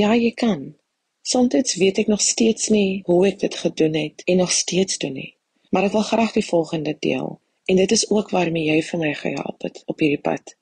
Ja, 0.00 0.10
jy 0.14 0.32
kan. 0.42 0.76
Soms 1.22 1.74
weet 1.82 1.98
ek 2.02 2.10
nog 2.12 2.20
steeds 2.20 2.68
nie 2.68 3.02
hoe 3.06 3.26
ek 3.28 3.38
dit 3.38 3.54
gedoen 3.54 3.94
het 3.94 4.22
en 4.26 4.36
nog 4.36 4.52
steeds 4.52 4.98
doen 4.98 5.12
nie. 5.12 5.34
Maar 5.70 5.84
ek 5.84 5.92
wil 5.92 6.06
graag 6.10 6.32
die 6.32 6.44
volgende 6.44 6.96
deel 6.98 7.40
en 7.64 7.76
dit 7.76 7.90
is 7.90 8.10
ook 8.10 8.30
waarmee 8.30 8.64
jy 8.64 8.82
vir 8.82 8.98
my 9.00 9.14
gehelp 9.14 9.62
het 9.62 9.82
op 9.86 9.98
hierdie 9.98 10.24
pad. 10.28 10.56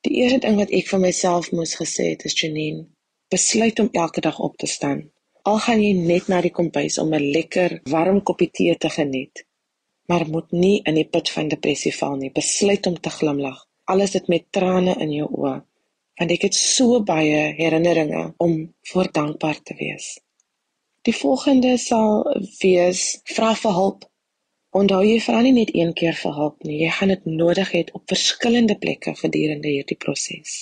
Die 0.00 0.14
eerste 0.16 0.38
ding 0.38 0.56
wat 0.56 0.70
ek 0.70 0.86
vir 0.88 1.00
myself 1.00 1.52
moes 1.52 1.74
gesê 1.74 2.10
het 2.10 2.24
is 2.24 2.40
Janine, 2.40 2.86
besluit 3.28 3.78
om 3.78 3.88
elke 3.92 4.20
dag 4.20 4.40
op 4.40 4.56
te 4.56 4.66
staan. 4.66 5.10
Al 5.42 5.58
gaan 5.58 5.82
jy 5.82 5.92
net 5.92 6.26
na 6.26 6.40
die 6.40 6.50
kombuis 6.50 6.98
om 6.98 7.14
'n 7.14 7.30
lekker 7.30 7.80
warm 7.84 8.22
koppie 8.22 8.50
tee 8.50 8.76
te 8.76 8.90
geniet 8.90 9.46
maar 10.08 10.24
moet 10.28 10.52
nie 10.56 10.76
in 10.88 10.96
die 10.96 11.08
put 11.08 11.30
van 11.30 11.50
depressie 11.52 11.92
val 11.94 12.16
nie. 12.16 12.30
Besluit 12.32 12.86
om 12.88 12.96
te 13.00 13.10
glimlag. 13.12 13.58
Alles 13.92 14.14
dit 14.16 14.28
met 14.32 14.46
trane 14.52 14.94
in 15.04 15.12
jou 15.12 15.28
oë. 15.28 15.56
Want 16.18 16.32
ek 16.34 16.46
het 16.48 16.56
so 16.56 17.02
baie 17.06 17.42
herinneringe 17.58 18.22
om 18.44 18.54
voor 18.90 19.10
dankbaar 19.12 19.60
te 19.62 19.76
wees. 19.78 20.16
Die 21.06 21.14
volgende 21.14 21.76
sal 21.78 22.24
wees 22.62 23.20
vra 23.34 23.52
vir 23.60 23.76
hulp. 23.76 24.08
Onthou 24.78 25.02
jy 25.04 25.20
vra 25.24 25.44
nie 25.44 25.54
net 25.56 25.70
een 25.76 25.94
keer 25.96 26.16
vir 26.16 26.34
hulp 26.40 26.64
nie. 26.64 26.80
Jy 26.82 26.90
gaan 26.96 27.12
dit 27.14 27.30
nodig 27.30 27.70
hê 27.76 27.84
op 27.92 28.08
verskillende 28.10 28.76
plekke 28.80 29.14
gedurende 29.20 29.70
hierdie 29.72 30.00
proses. 30.00 30.58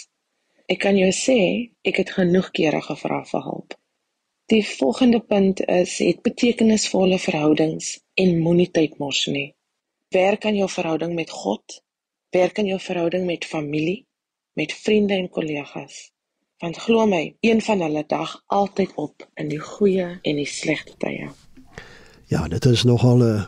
Ek 0.67 0.83
kan 0.83 0.99
jou 0.99 1.11
sê, 1.15 1.39
ek 1.87 2.03
het 2.03 2.15
genoeg 2.19 2.51
kere 2.55 2.83
gevra 2.83 3.23
vir 3.31 3.47
hulp. 3.47 3.79
Die 4.47 4.63
volgende 4.67 5.21
punt 5.21 5.61
is 5.61 5.99
het 5.99 6.21
betekenisvolle 6.23 7.17
verhoudings 7.19 7.87
en 8.15 8.37
moenie 8.39 8.69
tyd 8.71 8.93
mors 9.03 9.25
nie. 9.27 9.57
Werk 10.15 10.47
aan 10.47 10.55
jou 10.55 10.69
verhouding 10.71 11.17
met 11.19 11.33
God, 11.35 11.81
werk 12.31 12.61
aan 12.63 12.69
jou 12.71 12.79
verhouding 12.81 13.25
met 13.27 13.45
familie, 13.45 14.07
met 14.55 14.73
vriende 14.73 15.15
en 15.15 15.27
kollegas. 15.29 15.97
Want 16.63 16.79
glo 16.79 17.09
my, 17.11 17.35
een 17.41 17.63
van 17.63 17.83
hulle 17.83 18.05
dag 18.07 18.37
altyd 18.47 18.95
op 18.95 19.27
in 19.35 19.51
die 19.51 19.59
goeie 19.59 20.07
en 20.23 20.39
die 20.39 20.47
slegte 20.47 20.95
tye. 21.03 21.27
Ja, 22.31 22.47
dit 22.49 22.71
is 22.71 22.87
nogal 22.87 23.27
'n 23.27 23.47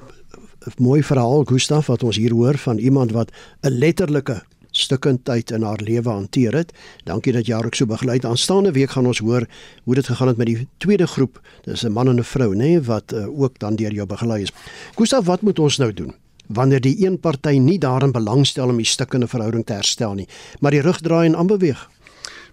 mooi 0.82 1.02
verhaal 1.02 1.44
Gustaf 1.44 1.86
wat 1.86 2.02
ons 2.02 2.16
hier 2.16 2.34
hoor 2.34 2.58
van 2.58 2.78
iemand 2.78 3.12
wat 3.12 3.30
'n 3.62 3.70
letterlike 3.70 4.42
stukkend 4.78 5.24
tyd 5.24 5.50
in 5.50 5.62
haar 5.66 5.80
lewe 5.82 6.08
hanteer 6.08 6.54
het. 6.54 6.72
Dankie 7.04 7.32
dat 7.32 7.46
jy 7.46 7.54
haar 7.54 7.66
ook 7.66 7.74
so 7.78 7.86
begelei. 7.86 8.18
Aanstaande 8.22 8.72
week 8.72 8.90
gaan 8.94 9.06
ons 9.06 9.18
hoor 9.18 9.46
hoe 9.84 9.94
dit 9.94 10.06
gegaan 10.06 10.28
het 10.28 10.36
met 10.36 10.46
die 10.46 10.68
tweede 10.78 11.06
groep. 11.06 11.40
Dis 11.64 11.84
'n 11.84 11.92
man 11.92 12.08
en 12.08 12.18
'n 12.18 12.24
vrou, 12.24 12.54
nê, 12.54 12.56
nee, 12.56 12.80
wat 12.80 13.12
uh, 13.12 13.40
ook 13.40 13.58
dan 13.58 13.76
deur 13.76 13.92
jou 13.92 14.06
begelei 14.06 14.42
is. 14.42 14.52
Gustav, 14.96 15.24
wat 15.26 15.42
moet 15.42 15.58
ons 15.58 15.76
nou 15.76 15.92
doen? 15.92 16.14
Wanneer 16.46 16.80
die 16.80 17.06
een 17.06 17.20
party 17.20 17.58
nie 17.58 17.78
daarin 17.78 18.12
belangstel 18.12 18.68
om 18.68 18.76
die 18.76 18.86
stukkende 18.86 19.28
verhouding 19.28 19.64
te 19.66 19.72
herstel 19.72 20.14
nie, 20.14 20.28
maar 20.60 20.70
die 20.70 20.80
rug 20.80 21.00
draai 21.00 21.26
en 21.26 21.36
aanbeweeg. 21.36 21.88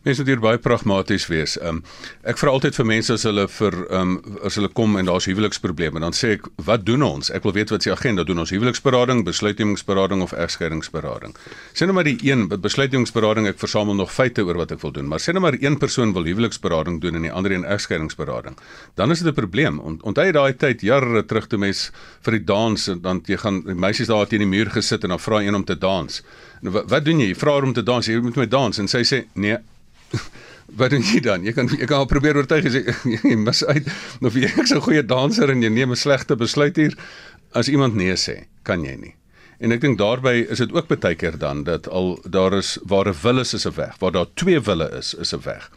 Mense 0.06 0.22
moet 0.22 0.30
hier 0.30 0.42
baie 0.42 0.60
pragmaties 0.62 1.24
wees. 1.32 1.56
Um 1.66 1.80
ek 2.30 2.38
vra 2.38 2.52
altyd 2.54 2.76
vir 2.78 2.86
mense 2.86 3.14
as 3.16 3.24
hulle 3.26 3.48
vir 3.50 3.76
um 3.98 4.12
as 4.46 4.60
hulle 4.60 4.70
kom 4.78 5.00
en 5.00 5.08
daar's 5.10 5.26
huweliksprobleme, 5.26 5.98
dan 6.04 6.14
sê 6.14 6.36
ek, 6.36 6.46
"Wat 6.62 6.86
doen 6.86 7.02
ons?" 7.02 7.32
Ek 7.34 7.42
wil 7.44 7.54
weet 7.54 7.72
wat 7.72 7.82
se 7.82 7.92
agenda 7.92 8.24
doen 8.24 8.38
ons 8.40 8.52
huweliksberading, 8.52 9.24
besluitnemingsberading 9.26 10.22
of 10.22 10.34
egskeidingsberading. 10.34 11.34
Sê 11.74 11.88
nou 11.88 11.94
maar 11.94 12.04
die 12.04 12.20
een 12.22 12.48
besluitnemingsberading, 12.48 13.48
ek 13.48 13.58
versamel 13.58 13.96
nog 13.96 14.14
feite 14.14 14.46
oor 14.46 14.58
wat 14.58 14.72
ek 14.72 14.82
wil 14.82 14.92
doen, 14.92 15.08
maar 15.08 15.20
sê 15.20 15.34
nou 15.34 15.42
maar 15.42 15.58
een 15.60 15.78
persoon 15.78 16.14
wil 16.14 16.24
huweliksberading 16.24 17.02
doen 17.02 17.16
en 17.16 17.22
die 17.22 17.32
ander 17.32 17.52
een 17.52 17.66
egskeidingsberading. 17.66 18.56
Dan 18.96 19.12
is 19.12 19.20
dit 19.20 19.28
'n 19.28 19.34
probleem. 19.34 19.80
Onthou 19.80 20.26
jy 20.26 20.32
daai 20.32 20.54
tyd 20.54 20.82
jare 20.82 21.26
terug 21.26 21.48
toe 21.48 21.58
mens 21.58 21.92
vir 22.22 22.32
die 22.32 22.46
dans 22.46 22.88
en 22.88 23.02
dan 23.02 23.24
jy 23.26 23.38
gaan 23.38 23.64
die 23.64 23.74
meisies 23.74 24.08
daar 24.08 24.28
teen 24.28 24.40
die 24.40 24.48
muur 24.48 24.70
gesit 24.70 25.04
en 25.04 25.10
dan 25.10 25.20
vra 25.20 25.42
een 25.42 25.56
om 25.56 25.64
te 25.64 25.76
dans. 25.76 26.22
Nou, 26.62 26.74
wat, 26.74 26.90
wat 26.90 27.06
doen 27.06 27.20
jy? 27.20 27.28
Jy 27.28 27.36
vra 27.36 27.52
haar 27.52 27.64
om 27.64 27.74
te 27.74 27.84
dans, 27.84 28.06
jy 28.06 28.20
moet 28.20 28.36
met 28.36 28.52
dans 28.52 28.80
en 28.80 28.88
sy 28.88 29.02
sê 29.02 29.26
nee 29.34 29.58
wat 30.80 30.90
doen 30.90 31.02
jy 31.02 31.20
dan? 31.20 31.44
Jy 31.44 31.54
kan 31.54 31.68
jy 31.68 31.86
kan 31.86 32.08
probeer 32.08 32.38
oortuig 32.38 32.68
jy, 32.70 32.84
jy 33.30 33.36
mis 33.36 33.64
uit 33.66 33.88
of 34.22 34.34
jy 34.34 34.50
ek's 34.62 34.74
'n 34.76 34.82
goeie 34.82 35.04
danser 35.06 35.50
en 35.50 35.62
jy 35.62 35.70
neem 35.70 35.92
'n 35.92 35.96
slegte 36.00 36.36
besluit 36.36 36.76
hier 36.76 36.96
as 37.56 37.68
iemand 37.72 37.96
nee 37.96 38.16
sê, 38.16 38.46
kan 38.64 38.84
jy 38.84 38.96
nie. 39.00 39.16
En 39.64 39.72
ek 39.72 39.82
dink 39.82 39.98
daarbey 39.98 40.42
is 40.52 40.60
dit 40.60 40.72
ook 40.76 40.90
baie 40.92 41.16
keer 41.16 41.38
dan 41.40 41.64
dat 41.64 41.88
al 41.88 42.18
daar 42.28 42.54
is 42.58 42.78
waar 42.84 43.08
'n 43.08 43.16
wil 43.22 43.40
is 43.40 43.54
is 43.54 43.66
'n 43.66 43.76
weg, 43.76 43.96
waar 44.00 44.12
daar 44.12 44.28
twee 44.34 44.60
wille 44.60 44.90
is 44.92 45.14
is 45.14 45.34
'n 45.34 45.42
weg. 45.44 45.72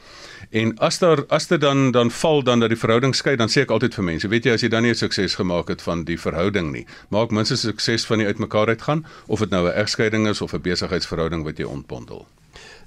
En 0.51 0.79
as 0.79 0.99
daar 0.99 1.25
as 1.29 1.47
dit 1.47 1.61
dan 1.61 1.91
dan 1.91 2.11
val 2.11 2.43
dan 2.43 2.61
dat 2.61 2.69
die 2.69 2.79
verhouding 2.79 3.15
skei, 3.15 3.37
dan 3.37 3.49
sê 3.49 3.61
ek 3.61 3.71
altyd 3.71 3.95
vir 3.95 4.05
mense, 4.05 4.29
weet 4.29 4.45
jy 4.45 4.53
as 4.53 4.61
jy 4.61 4.69
dan 4.69 4.83
nie 4.83 4.95
sukses 4.95 5.35
gemaak 5.35 5.69
het 5.69 5.83
van 5.83 6.05
die 6.05 6.19
verhouding 6.19 6.73
nie, 6.73 6.87
maak 7.09 7.31
minstens 7.31 7.61
sukses 7.61 8.07
van 8.07 8.19
die 8.19 8.27
uitmekaar 8.27 8.69
uitgaan 8.69 9.07
of 9.27 9.39
dit 9.39 9.51
nou 9.51 9.69
'n 9.69 9.75
egskeiding 9.75 10.29
is 10.29 10.41
of 10.41 10.53
'n 10.53 10.61
besigheidsverhouding 10.61 11.45
wat 11.45 11.59
jy 11.59 11.65
ontbondel. 11.65 12.27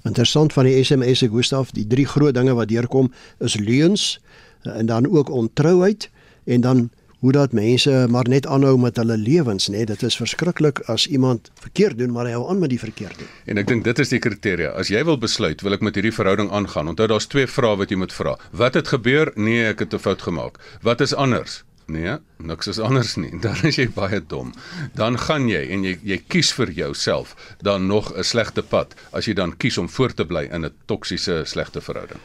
Interessant 0.08 0.52
van 0.52 0.66
die 0.66 0.84
SMS 0.84 1.22
se 1.22 1.28
Gustaf, 1.30 1.70
die 1.70 1.86
drie 1.86 2.06
groot 2.06 2.34
dinge 2.34 2.54
wat 2.58 2.68
deurkom 2.68 3.12
is 3.38 3.54
leuns 3.56 4.20
eh, 4.62 4.74
en 4.78 4.86
dan 4.86 5.06
ook 5.06 5.30
ontrouheid 5.30 6.10
en 6.44 6.60
dan 6.60 6.90
hoe 7.22 7.32
dat 7.32 7.52
mense 7.52 8.06
maar 8.10 8.26
net 8.28 8.46
aanhou 8.50 8.74
met 8.82 8.96
hulle 8.98 9.16
lewens, 9.16 9.68
nê? 9.70 9.84
Dit 9.86 10.02
is 10.02 10.16
verskriklik 10.18 10.80
as 10.90 11.06
iemand 11.06 11.52
verkeerd 11.62 12.00
doen, 12.00 12.10
maar 12.10 12.26
hy 12.26 12.32
hou 12.34 12.48
aan 12.50 12.58
met 12.58 12.72
die 12.74 12.80
verkeerde. 12.82 13.28
En 13.46 13.62
ek 13.62 13.68
dink 13.70 13.86
dit 13.86 14.02
is 14.02 14.10
die 14.10 14.18
kriteria. 14.18 14.72
As 14.74 14.90
jy 14.90 15.04
wil 15.06 15.20
besluit, 15.22 15.62
wil 15.62 15.78
ek 15.78 15.86
met 15.86 15.94
hierdie 15.94 16.14
verhouding 16.14 16.50
aangaan. 16.50 16.90
Onthou 16.90 17.06
daar's 17.12 17.30
twee 17.30 17.46
vrae 17.46 17.78
wat 17.78 17.94
jy 17.94 18.00
moet 18.02 18.14
vra. 18.16 18.34
Wat 18.50 18.74
het 18.74 18.90
gebeur? 18.90 19.30
Nee, 19.38 19.68
ek 19.70 19.86
het 19.86 19.94
'n 19.94 20.02
fout 20.02 20.22
gemaak. 20.22 20.58
Wat 20.82 21.00
is 21.00 21.14
anders? 21.14 21.62
Nee, 21.86 22.16
niks 22.38 22.66
is 22.66 22.78
anders 22.78 23.16
nie. 23.16 23.32
Dan 23.44 23.56
is 23.62 23.76
jy 23.76 23.88
baie 23.94 24.20
dom. 24.26 24.52
Dan 24.94 25.18
gaan 25.18 25.48
jy 25.48 25.62
en 25.74 25.84
jy 25.84 25.98
jy 26.02 26.18
kies 26.28 26.52
vir 26.52 26.70
jouself 26.70 27.34
dan 27.62 27.86
nog 27.86 28.12
'n 28.16 28.24
slegte 28.24 28.62
pad 28.62 28.94
as 29.12 29.26
jy 29.26 29.34
dan 29.34 29.56
kies 29.56 29.78
om 29.78 29.88
voort 29.88 30.16
te 30.16 30.24
bly 30.24 30.48
in 30.52 30.64
'n 30.64 30.72
toksiese 30.86 31.42
slegte 31.44 31.80
verhouding. 31.80 32.20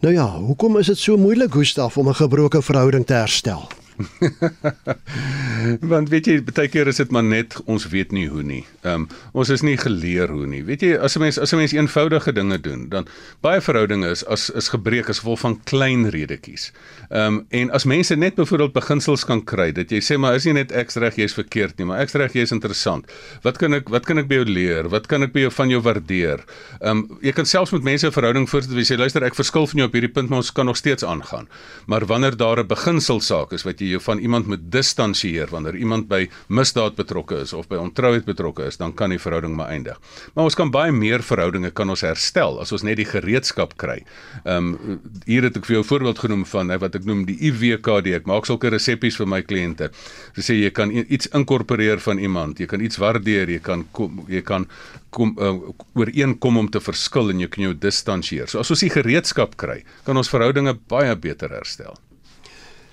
Nou 0.00 0.14
ja, 0.14 0.26
hoekom 0.26 0.78
is 0.78 0.86
dit 0.86 0.98
so 0.98 1.16
moeilik 1.16 1.52
Gustaf 1.52 1.98
om 1.98 2.08
'n 2.08 2.14
gebroke 2.14 2.62
verhouding 2.62 3.06
te 3.06 3.14
herstel? 3.14 3.68
Want 5.92 6.08
weet 6.08 6.28
jy, 6.28 6.36
baie 6.44 6.68
keer 6.72 6.88
is 6.90 7.00
dit 7.00 7.10
maar 7.12 7.24
net 7.26 7.56
ons 7.70 7.86
weet 7.92 8.14
nie 8.16 8.26
hoe 8.32 8.42
nie. 8.46 8.62
Ehm 8.82 9.04
um, 9.04 9.08
ons 9.36 9.50
is 9.52 9.62
nie 9.66 9.76
geleer 9.80 10.30
hoe 10.32 10.46
nie. 10.48 10.62
Weet 10.64 10.84
jy, 10.84 10.94
as 10.96 11.16
'n 11.16 11.20
mens 11.20 11.38
as 11.38 11.52
'n 11.52 11.60
mens 11.60 11.72
eenvoudige 11.72 12.32
dinge 12.32 12.58
doen, 12.60 12.88
dan 12.88 13.06
baie 13.40 13.60
verhoudinge 13.60 14.08
is 14.10 14.24
as 14.24 14.50
is 14.50 14.68
gebreek 14.68 15.08
as 15.08 15.20
gevolg 15.20 15.40
van 15.40 15.60
klein 15.64 16.08
redetjies. 16.10 16.72
Ehm 17.10 17.26
um, 17.26 17.46
en 17.50 17.70
as 17.70 17.84
mense 17.84 18.16
net 18.16 18.34
byvoorbeeld 18.34 18.72
beginsels 18.72 19.24
kan 19.24 19.44
kry 19.44 19.72
dat 19.72 19.90
jy 19.90 20.00
sê 20.00 20.18
maar 20.18 20.34
is 20.34 20.44
nie 20.44 20.54
net 20.54 20.72
ek 20.72 20.90
reg 20.94 21.16
jy's 21.16 21.34
verkeerd 21.34 21.78
nie, 21.78 21.86
maar 21.86 22.00
ek 22.00 22.12
reg 22.14 22.32
jy's 22.32 22.52
interessant. 22.52 23.04
Wat 23.42 23.58
kan 23.58 23.74
ek 23.74 23.88
wat 23.88 24.06
kan 24.06 24.18
ek 24.18 24.28
by 24.28 24.40
jou 24.40 24.44
leer? 24.48 24.88
Wat 24.88 25.06
kan 25.06 25.22
ek 25.22 25.32
by 25.32 25.40
jou 25.40 25.50
van 25.50 25.68
jou 25.68 25.80
waardeer? 25.80 26.44
Ehm 26.80 27.04
um, 27.04 27.18
jy 27.22 27.32
kan 27.32 27.46
selfs 27.46 27.72
met 27.72 27.82
mense 27.82 28.06
'n 28.06 28.12
verhouding 28.12 28.48
voortsit 28.48 28.74
wie 28.74 28.84
sê 28.84 28.96
luister 28.96 29.22
ek 29.22 29.34
verskil 29.34 29.66
van 29.66 29.78
jou 29.78 29.86
op 29.86 29.92
hierdie 29.92 30.12
punt, 30.12 30.28
maar 30.28 30.38
ons 30.38 30.52
kan 30.52 30.66
nog 30.66 30.76
steeds 30.76 31.04
aangaan. 31.04 31.48
Maar 31.86 32.06
wanneer 32.06 32.36
daar 32.36 32.60
'n 32.60 32.66
beginselsaak 32.66 33.52
is 33.52 33.62
wat 33.62 33.80
jy 33.80 33.89
jou 33.90 34.00
van 34.04 34.18
iemand 34.18 34.46
moet 34.46 34.66
distansieer 34.72 35.50
wanneer 35.50 35.76
iemand 35.76 36.08
by 36.08 36.26
misdaad 36.48 36.96
betrokke 36.98 37.40
is 37.44 37.52
of 37.52 37.68
by 37.68 37.76
ontrouheid 37.80 38.24
betrokke 38.24 38.66
is, 38.66 38.78
dan 38.80 38.94
kan 38.94 39.10
die 39.10 39.18
verhouding 39.18 39.54
maar 39.56 39.72
eindig. 39.74 40.00
Maar 40.34 40.44
ons 40.50 40.58
kan 40.58 40.70
baie 40.70 40.92
meer 40.92 41.22
verhoudinge 41.22 41.70
kan 41.70 41.90
ons 41.90 42.04
herstel 42.06 42.60
as 42.60 42.72
ons 42.72 42.84
net 42.86 42.98
die 43.00 43.08
gereedskap 43.08 43.76
kry. 43.80 44.00
Ehm 44.44 44.74
um, 44.74 44.98
hier 45.26 45.44
het 45.46 45.56
ek 45.56 45.66
vir 45.66 45.76
jou 45.76 45.82
'n 45.82 45.88
voorbeeld 45.88 46.18
genoem 46.18 46.44
van 46.46 46.72
wat 46.78 46.94
ek 46.94 47.04
noem 47.04 47.24
die 47.26 47.38
IWKD. 47.50 48.14
Ek 48.20 48.26
maak 48.26 48.46
sulke 48.46 48.70
resepsies 48.70 49.16
vir 49.16 49.26
my 49.26 49.42
kliënte. 49.42 49.90
Hulle 50.34 50.44
sê 50.44 50.54
jy 50.54 50.70
kan 50.70 50.90
iets 50.90 51.28
inkorporeer 51.34 52.00
van 52.00 52.18
iemand, 52.18 52.60
jy 52.60 52.66
kan 52.66 52.80
iets 52.80 52.96
waardeer, 52.96 53.50
jy 53.50 53.58
kan 53.58 53.86
kom, 53.92 54.24
jy 54.28 54.42
kan 54.42 54.66
kom 55.10 55.34
uh, 55.38 55.54
ooreenkom 55.98 56.56
om 56.56 56.68
te 56.70 56.80
verskil 56.80 57.30
en 57.30 57.40
jy 57.40 57.48
kan 57.48 57.64
jou 57.64 57.74
distansieer. 57.74 58.48
So 58.48 58.62
as 58.62 58.70
ons 58.70 58.80
die 58.80 58.92
gereedskap 58.92 59.56
kry, 59.56 59.82
kan 60.06 60.16
ons 60.16 60.30
verhoudinge 60.30 60.76
baie 60.88 61.16
beter 61.16 61.50
herstel. 61.50 61.98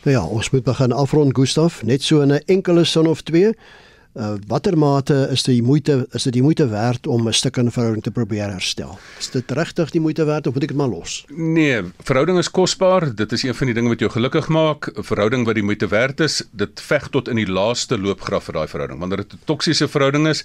Nou 0.07 0.19
ja, 0.19 0.23
ons 0.23 0.47
moet 0.53 0.63
begin 0.63 0.93
afrond 0.95 1.35
Gustaf, 1.35 1.81
net 1.83 2.01
so 2.01 2.21
in 2.23 2.31
'n 2.31 2.39
enkele 2.45 2.83
sin 2.85 3.07
of 3.07 3.21
twee. 3.21 3.51
Uh, 4.15 4.33
watter 4.47 4.77
mate 4.77 5.27
is 5.31 5.43
dit 5.43 5.55
die 5.55 5.63
moeite 5.63 6.07
is 6.11 6.23
dit 6.23 6.33
die 6.33 6.41
moeite 6.41 6.67
werd 6.69 7.07
om 7.07 7.27
'n 7.27 7.33
stuk 7.33 7.57
in 7.57 7.71
verhouding 7.71 8.03
te 8.03 8.11
probeer 8.11 8.49
herstel? 8.49 8.97
Is 9.19 9.29
dit 9.29 9.51
regtig 9.51 9.91
die 9.91 10.01
moeite 10.01 10.23
werd 10.23 10.47
of 10.47 10.53
moet 10.53 10.63
ek 10.63 10.69
dit 10.69 10.77
maar 10.77 10.87
los? 10.87 11.25
Nee, 11.27 11.81
verhouding 11.99 12.37
is 12.37 12.51
kosbaar. 12.51 13.15
Dit 13.15 13.31
is 13.31 13.43
een 13.43 13.55
van 13.55 13.65
die 13.65 13.75
dinge 13.75 13.89
wat 13.89 13.99
jou 13.99 14.11
gelukkig 14.11 14.47
maak. 14.47 14.87
'n 14.95 15.03
Verhouding 15.03 15.45
wat 15.45 15.55
die 15.55 15.63
moeite 15.63 15.87
werd 15.87 16.19
is, 16.19 16.43
dit 16.51 16.81
veg 16.81 17.09
tot 17.09 17.27
in 17.27 17.35
die 17.35 17.51
laaste 17.51 17.97
loopgraaf 17.97 18.43
vir 18.43 18.53
daai 18.53 18.67
verhouding. 18.67 18.99
Wanneer 18.99 19.17
dit 19.17 19.33
'n 19.33 19.39
toksiese 19.45 19.87
verhouding 19.87 20.27
is, 20.27 20.43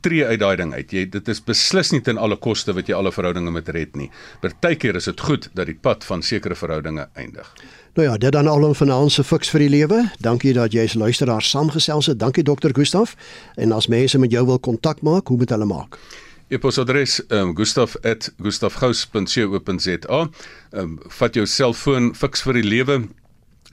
tree 0.00 0.26
uit 0.26 0.40
daai 0.40 0.56
ding 0.56 0.74
uit. 0.74 0.90
Jy 0.90 1.08
dit 1.08 1.28
is 1.28 1.40
beslis 1.44 1.92
nie 1.92 2.00
ten 2.00 2.18
alle 2.18 2.36
koste 2.36 2.72
wat 2.72 2.86
jy 2.86 2.94
alle 2.94 3.12
verhoudinge 3.12 3.50
moet 3.50 3.68
red 3.68 3.96
nie. 3.96 4.10
Partykeer 4.40 4.96
is 4.96 5.04
dit 5.04 5.20
goed 5.20 5.48
dat 5.54 5.66
die 5.66 5.78
pad 5.80 6.04
van 6.04 6.22
sekere 6.22 6.54
verhoudinge 6.54 7.08
eindig. 7.14 7.54
Nou 7.96 8.08
ja, 8.08 8.16
dit 8.16 8.32
dan 8.32 8.46
al 8.46 8.68
'n 8.68 8.74
finansie 8.74 9.24
fiks 9.24 9.50
vir 9.50 9.60
die 9.60 9.68
lewe. 9.68 10.10
Dankie 10.20 10.52
dat 10.52 10.72
jy 10.72 10.84
as 10.84 10.94
luisteraar 10.94 11.42
saamgesels 11.42 12.06
het. 12.06 12.18
Dankie 12.18 12.42
dokter 12.42 12.70
Gustaf. 12.74 13.16
En 13.54 13.72
as 13.72 13.86
mense 13.86 14.18
met 14.18 14.30
jou 14.30 14.46
wil 14.46 14.58
kontak 14.58 15.00
maak, 15.00 15.26
hoe 15.26 15.36
moet 15.36 15.50
hulle 15.50 15.64
maak? 15.64 15.98
E-posadres 16.48 17.22
um, 17.28 17.56
gustaf@gustafgous.co.za. 17.56 20.28
Ehm 20.70 20.80
um, 20.80 20.98
vat 21.06 21.34
jou 21.34 21.46
selfoon 21.46 22.14
fiks 22.14 22.42
vir 22.42 22.52
die 22.52 22.64
lewe. 22.64 23.08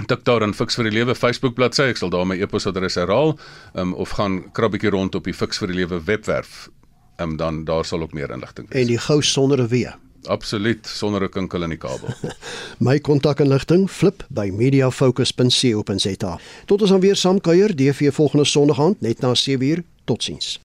Tik 0.05 0.23
daar 0.23 0.39
dan 0.39 0.53
fiks 0.53 0.75
vir 0.75 0.83
die 0.83 0.93
lewe 0.93 1.15
Facebook 1.15 1.53
bladsy. 1.53 1.81
Ek 1.81 1.97
sal 1.97 2.09
daar 2.09 2.27
my 2.27 2.41
e-posadres 2.41 2.95
herhaal. 2.95 3.39
Ehm 3.73 3.87
um, 3.87 3.93
of 3.93 4.09
gaan 4.09 4.51
krabbietjie 4.51 4.89
rond 4.89 5.15
op 5.15 5.23
die 5.23 5.33
fiks 5.33 5.57
vir 5.57 5.67
die 5.67 5.75
lewe 5.75 6.03
webwerf. 6.03 6.69
Ehm 7.15 7.29
um, 7.29 7.37
dan 7.37 7.63
daar 7.63 7.85
sal 7.85 8.01
ook 8.01 8.13
meer 8.13 8.31
inligting 8.31 8.69
wees. 8.69 8.81
En 8.81 8.87
die 8.87 8.97
gous 8.97 9.31
sonder 9.31 9.61
'n 9.61 9.67
w. 9.67 10.02
Absoluut, 10.27 10.87
sonder 10.87 11.21
'n 11.21 11.29
kinkel 11.29 11.63
in 11.63 11.69
die 11.69 11.77
kabel. 11.77 12.09
My 12.87 12.99
kontakinligting 12.99 13.89
flip 13.89 14.25
by 14.29 14.49
mediafocus.co.za. 14.49 16.39
Tot 16.65 16.81
ons 16.81 16.89
dan 16.89 16.99
weer 16.99 17.15
saam 17.15 17.41
kuier, 17.41 17.75
DV 17.75 18.13
volgende 18.13 18.45
Sondag 18.45 18.79
aand 18.79 19.01
net 19.01 19.19
na 19.19 19.33
7uur. 19.35 19.83
Totsiens. 20.03 20.63